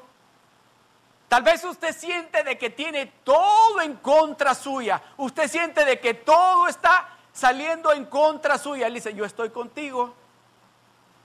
Tal 1.36 1.42
vez 1.42 1.62
usted 1.64 1.94
siente 1.94 2.42
de 2.44 2.56
que 2.56 2.70
tiene 2.70 3.12
todo 3.22 3.82
en 3.82 3.96
contra 3.96 4.54
suya. 4.54 5.02
Usted 5.18 5.50
siente 5.50 5.84
de 5.84 6.00
que 6.00 6.14
todo 6.14 6.66
está 6.66 7.10
saliendo 7.30 7.92
en 7.92 8.06
contra 8.06 8.56
suya. 8.56 8.86
Él 8.86 8.94
dice, 8.94 9.12
yo 9.12 9.22
estoy 9.26 9.50
contigo. 9.50 10.14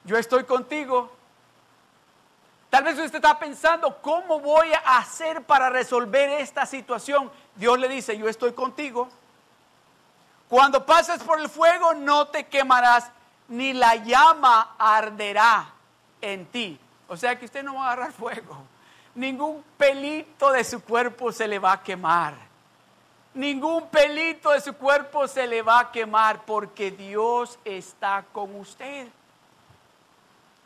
Yo 0.04 0.18
estoy 0.18 0.44
contigo. 0.44 1.10
Tal 2.70 2.84
vez 2.84 3.00
usted 3.00 3.16
está 3.16 3.40
pensando, 3.40 4.02
¿cómo 4.02 4.42
voy 4.42 4.74
a 4.74 4.98
hacer 4.98 5.44
para 5.44 5.70
resolver 5.70 6.30
esta 6.42 6.66
situación? 6.66 7.32
Dios 7.56 7.80
le 7.80 7.88
dice, 7.88 8.18
yo 8.18 8.28
estoy 8.28 8.52
contigo. 8.52 9.08
Cuando 10.50 10.86
pases 10.86 11.24
por 11.24 11.40
el 11.40 11.48
fuego 11.48 11.94
no 11.94 12.28
te 12.28 12.48
quemarás, 12.48 13.10
ni 13.48 13.72
la 13.72 13.96
llama 13.96 14.76
arderá 14.78 15.72
en 16.20 16.46
ti. 16.48 16.78
O 17.08 17.16
sea 17.16 17.40
que 17.40 17.46
usted 17.46 17.64
no 17.64 17.76
va 17.76 17.84
a 17.84 17.94
agarrar 17.94 18.12
fuego. 18.12 18.68
Ningún 19.16 19.64
pelito 19.78 20.52
de 20.52 20.64
su 20.64 20.82
cuerpo 20.82 21.32
se 21.32 21.48
le 21.48 21.60
va 21.60 21.74
a 21.74 21.84
quemar. 21.84 22.34
Ningún 23.34 23.88
pelito 23.88 24.52
de 24.52 24.62
su 24.62 24.74
cuerpo 24.74 25.28
se 25.28 25.48
le 25.48 25.62
va 25.62 25.80
a 25.80 25.92
quemar 25.92 26.46
porque 26.46 26.92
Dios 26.92 27.58
está 27.64 28.26
con 28.32 28.56
usted. 28.56 29.08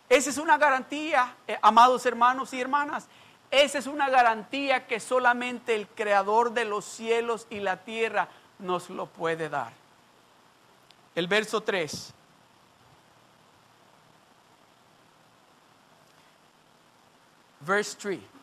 Esa 0.10 0.30
es 0.30 0.38
una 0.38 0.58
garantía, 0.58 1.36
eh, 1.48 1.58
amados 1.62 2.06
hermanos 2.06 2.54
y 2.54 2.62
hermanas. 2.62 3.08
Esa 3.52 3.78
es 3.78 3.88
una 3.88 4.10
garantía 4.10 4.88
que 4.88 5.00
solamente 5.00 5.76
el 5.76 5.88
creador 5.88 6.52
de 6.54 6.66
los 6.66 6.86
cielos 6.86 7.48
y 7.50 7.60
la 7.60 7.78
tierra 7.78 8.28
nos 8.60 8.90
lo 8.90 9.06
puede 9.08 9.50
dar. 9.50 9.72
El 11.14 11.28
verso 11.28 11.62
3. 11.62 12.14
Verse 17.62 17.98
3. 17.98 18.35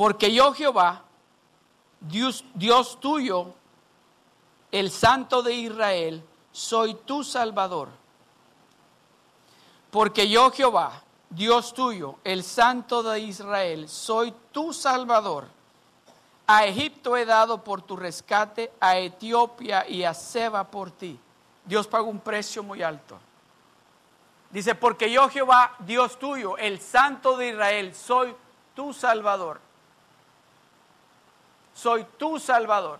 Porque 0.00 0.32
yo 0.32 0.54
Jehová, 0.54 1.02
Dios, 2.00 2.42
Dios 2.54 2.98
tuyo, 3.00 3.52
el 4.72 4.90
Santo 4.90 5.42
de 5.42 5.52
Israel, 5.52 6.24
soy 6.52 6.94
tu 6.94 7.22
Salvador. 7.22 7.90
Porque 9.90 10.26
yo 10.26 10.50
Jehová, 10.52 11.02
Dios 11.28 11.74
tuyo, 11.74 12.14
el 12.24 12.44
Santo 12.44 13.02
de 13.02 13.20
Israel, 13.20 13.90
soy 13.90 14.32
tu 14.52 14.72
Salvador. 14.72 15.44
A 16.46 16.64
Egipto 16.64 17.14
he 17.14 17.26
dado 17.26 17.62
por 17.62 17.82
tu 17.82 17.94
rescate, 17.94 18.72
a 18.80 18.96
Etiopía 18.96 19.86
y 19.86 20.04
a 20.04 20.14
Seba 20.14 20.64
por 20.64 20.92
ti. 20.92 21.20
Dios 21.62 21.86
pagó 21.86 22.08
un 22.08 22.20
precio 22.20 22.62
muy 22.62 22.82
alto. 22.82 23.18
Dice, 24.48 24.74
porque 24.74 25.12
yo 25.12 25.28
Jehová, 25.28 25.74
Dios 25.80 26.18
tuyo, 26.18 26.56
el 26.56 26.80
Santo 26.80 27.36
de 27.36 27.50
Israel, 27.50 27.94
soy 27.94 28.34
tu 28.74 28.94
Salvador. 28.94 29.68
Soy 31.80 32.04
tu 32.18 32.38
Salvador. 32.38 32.98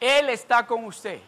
Él 0.00 0.30
está 0.30 0.66
con 0.66 0.86
usted. 0.86 1.20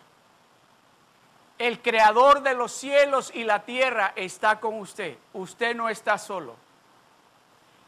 El 1.59 1.82
creador 1.82 2.42
de 2.42 2.55
los 2.55 2.72
cielos 2.72 3.30
y 3.34 3.44
la 3.44 3.66
tierra 3.66 4.14
está 4.16 4.61
con 4.61 4.80
usted. 4.80 5.18
Usted 5.34 5.76
no 5.76 5.90
está 5.90 6.16
solo. 6.16 6.57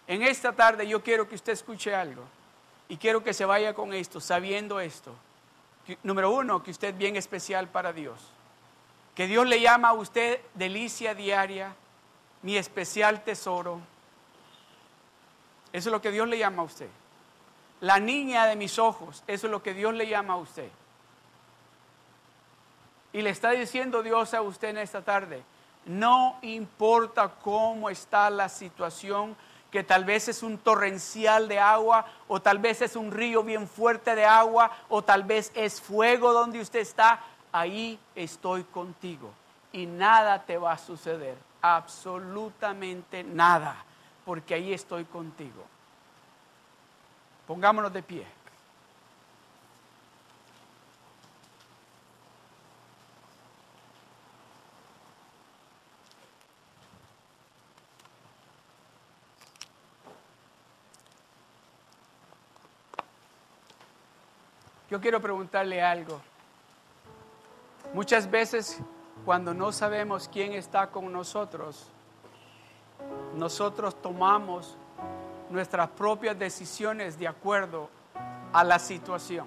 En 0.06 0.22
esta 0.22 0.52
tarde 0.52 0.86
yo 0.86 1.02
quiero 1.02 1.26
que 1.26 1.36
usted 1.36 1.54
escuche 1.54 1.94
algo 1.94 2.22
y 2.86 2.98
quiero 2.98 3.24
que 3.24 3.32
se 3.32 3.46
vaya 3.46 3.72
con 3.72 3.94
esto, 3.94 4.20
sabiendo 4.20 4.78
esto. 4.78 5.14
Número 6.02 6.30
uno, 6.30 6.62
que 6.62 6.70
usted 6.70 6.88
es 6.88 6.98
bien 6.98 7.16
especial 7.16 7.66
para 7.66 7.94
Dios. 7.94 8.20
Que 9.14 9.26
Dios 9.26 9.46
le 9.46 9.62
llama 9.62 9.88
a 9.88 9.94
usted 9.94 10.42
delicia 10.52 11.14
diaria, 11.14 11.74
mi 12.42 12.58
especial 12.58 13.24
tesoro. 13.24 13.80
Eso 15.72 15.88
es 15.88 15.92
lo 15.92 16.02
que 16.02 16.10
Dios 16.10 16.28
le 16.28 16.36
llama 16.36 16.60
a 16.60 16.66
usted. 16.66 16.90
La 17.86 18.00
niña 18.00 18.46
de 18.46 18.56
mis 18.56 18.80
ojos, 18.80 19.22
eso 19.28 19.46
es 19.46 19.50
lo 19.52 19.62
que 19.62 19.72
Dios 19.72 19.94
le 19.94 20.08
llama 20.08 20.34
a 20.34 20.38
usted. 20.38 20.68
Y 23.12 23.22
le 23.22 23.30
está 23.30 23.50
diciendo 23.50 24.02
Dios 24.02 24.34
a 24.34 24.42
usted 24.42 24.70
en 24.70 24.78
esta 24.78 25.02
tarde, 25.02 25.44
no 25.84 26.36
importa 26.42 27.28
cómo 27.44 27.88
está 27.88 28.28
la 28.28 28.48
situación, 28.48 29.36
que 29.70 29.84
tal 29.84 30.04
vez 30.04 30.26
es 30.26 30.42
un 30.42 30.58
torrencial 30.58 31.46
de 31.46 31.60
agua, 31.60 32.06
o 32.26 32.42
tal 32.42 32.58
vez 32.58 32.82
es 32.82 32.96
un 32.96 33.12
río 33.12 33.44
bien 33.44 33.68
fuerte 33.68 34.16
de 34.16 34.24
agua, 34.24 34.68
o 34.88 35.02
tal 35.02 35.22
vez 35.22 35.52
es 35.54 35.80
fuego 35.80 36.32
donde 36.32 36.60
usted 36.60 36.80
está, 36.80 37.20
ahí 37.52 38.00
estoy 38.16 38.64
contigo. 38.64 39.30
Y 39.70 39.86
nada 39.86 40.42
te 40.42 40.58
va 40.58 40.72
a 40.72 40.78
suceder, 40.78 41.38
absolutamente 41.62 43.22
nada, 43.22 43.76
porque 44.24 44.54
ahí 44.54 44.72
estoy 44.72 45.04
contigo. 45.04 45.75
Pongámonos 47.46 47.92
de 47.92 48.02
pie. 48.02 48.26
Yo 64.90 65.00
quiero 65.00 65.20
preguntarle 65.20 65.82
algo. 65.82 66.20
Muchas 67.92 68.30
veces 68.30 68.78
cuando 69.24 69.52
no 69.52 69.72
sabemos 69.72 70.28
quién 70.28 70.52
está 70.52 70.88
con 70.88 71.12
nosotros, 71.12 71.88
nosotros 73.34 74.00
tomamos 74.00 74.76
nuestras 75.50 75.88
propias 75.90 76.38
decisiones 76.38 77.18
de 77.18 77.28
acuerdo 77.28 77.88
a 78.52 78.64
la 78.64 78.78
situación. 78.78 79.46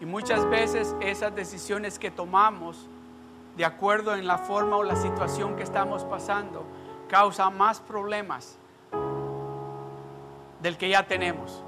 Y 0.00 0.04
muchas 0.04 0.48
veces 0.50 0.94
esas 1.00 1.34
decisiones 1.34 1.98
que 1.98 2.10
tomamos 2.10 2.88
de 3.56 3.64
acuerdo 3.64 4.14
en 4.14 4.26
la 4.26 4.38
forma 4.38 4.76
o 4.76 4.82
la 4.82 4.96
situación 4.96 5.56
que 5.56 5.62
estamos 5.62 6.04
pasando 6.04 6.64
causan 7.08 7.56
más 7.56 7.80
problemas 7.80 8.58
del 10.60 10.76
que 10.76 10.88
ya 10.88 11.06
tenemos. 11.06 11.62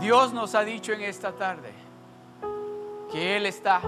Dios 0.00 0.32
nos 0.32 0.54
ha 0.54 0.64
dicho 0.64 0.92
en 0.92 1.02
esta 1.02 1.32
tarde 1.32 1.72
que 3.10 3.36
Él 3.36 3.46
está 3.46 3.80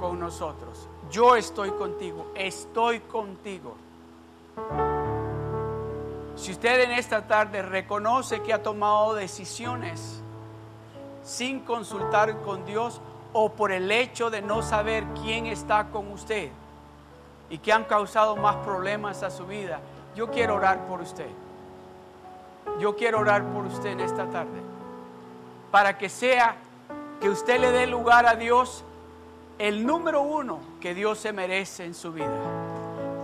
con 0.00 0.20
nosotros. 0.20 0.88
Yo 1.10 1.36
estoy 1.36 1.70
contigo, 1.72 2.30
estoy 2.34 3.00
contigo. 3.00 3.76
Si 6.34 6.52
usted 6.52 6.80
en 6.82 6.92
esta 6.92 7.26
tarde 7.26 7.62
reconoce 7.62 8.42
que 8.42 8.52
ha 8.52 8.62
tomado 8.62 9.14
decisiones 9.14 10.22
sin 11.22 11.60
consultar 11.60 12.40
con 12.42 12.64
Dios 12.64 13.00
o 13.32 13.50
por 13.52 13.72
el 13.72 13.90
hecho 13.90 14.30
de 14.30 14.42
no 14.42 14.62
saber 14.62 15.04
quién 15.22 15.46
está 15.46 15.88
con 15.88 16.12
usted 16.12 16.50
y 17.50 17.58
que 17.58 17.72
han 17.72 17.84
causado 17.84 18.36
más 18.36 18.56
problemas 18.56 19.22
a 19.22 19.30
su 19.30 19.46
vida, 19.46 19.80
yo 20.14 20.30
quiero 20.30 20.54
orar 20.54 20.86
por 20.86 21.00
usted. 21.00 21.28
Yo 22.78 22.96
quiero 22.96 23.20
orar 23.20 23.44
por 23.52 23.64
usted 23.66 23.90
en 23.90 24.00
esta 24.00 24.26
tarde 24.26 24.60
para 25.70 25.98
que 25.98 26.08
sea 26.08 26.56
que 27.20 27.28
usted 27.28 27.60
le 27.60 27.70
dé 27.70 27.86
lugar 27.86 28.26
a 28.26 28.34
Dios 28.34 28.84
el 29.58 29.86
número 29.86 30.22
uno 30.22 30.60
que 30.80 30.94
Dios 30.94 31.18
se 31.18 31.32
merece 31.32 31.84
en 31.84 31.94
su 31.94 32.12
vida. 32.12 32.55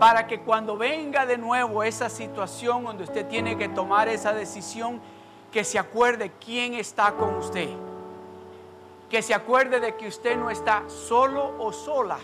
Para 0.02 0.26
que 0.26 0.40
cuando 0.40 0.76
venga 0.76 1.26
de 1.26 1.38
nuevo 1.38 1.84
esa 1.84 2.10
situación 2.10 2.82
donde 2.82 3.04
usted 3.04 3.24
tiene 3.28 3.56
que 3.56 3.68
tomar 3.68 4.08
esa 4.08 4.32
decisión, 4.32 5.00
que 5.52 5.62
se 5.62 5.78
acuerde 5.78 6.32
quién 6.44 6.74
está 6.74 7.12
con 7.12 7.36
usted. 7.36 7.68
Que 9.08 9.22
se 9.22 9.32
acuerde 9.32 9.78
de 9.78 9.94
que 9.94 10.08
usted 10.08 10.36
no 10.36 10.50
está 10.50 10.82
solo 10.88 11.54
o 11.56 11.72
sola. 11.72 12.18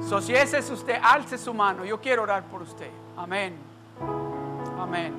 So, 0.00 0.20
si 0.20 0.34
ese 0.34 0.58
es 0.58 0.68
usted, 0.70 0.98
alce 1.00 1.38
su 1.38 1.54
mano. 1.54 1.84
Yo 1.84 2.00
quiero 2.00 2.24
orar 2.24 2.42
por 2.42 2.62
usted. 2.62 2.90
Amén. 3.16 3.56
Amén. 4.76 5.14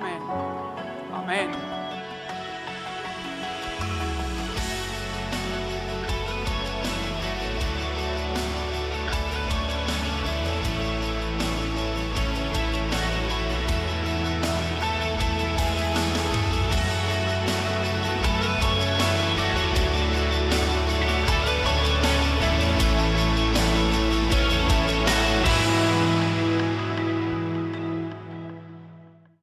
Amén. 0.00 0.20
Amén. 1.14 1.87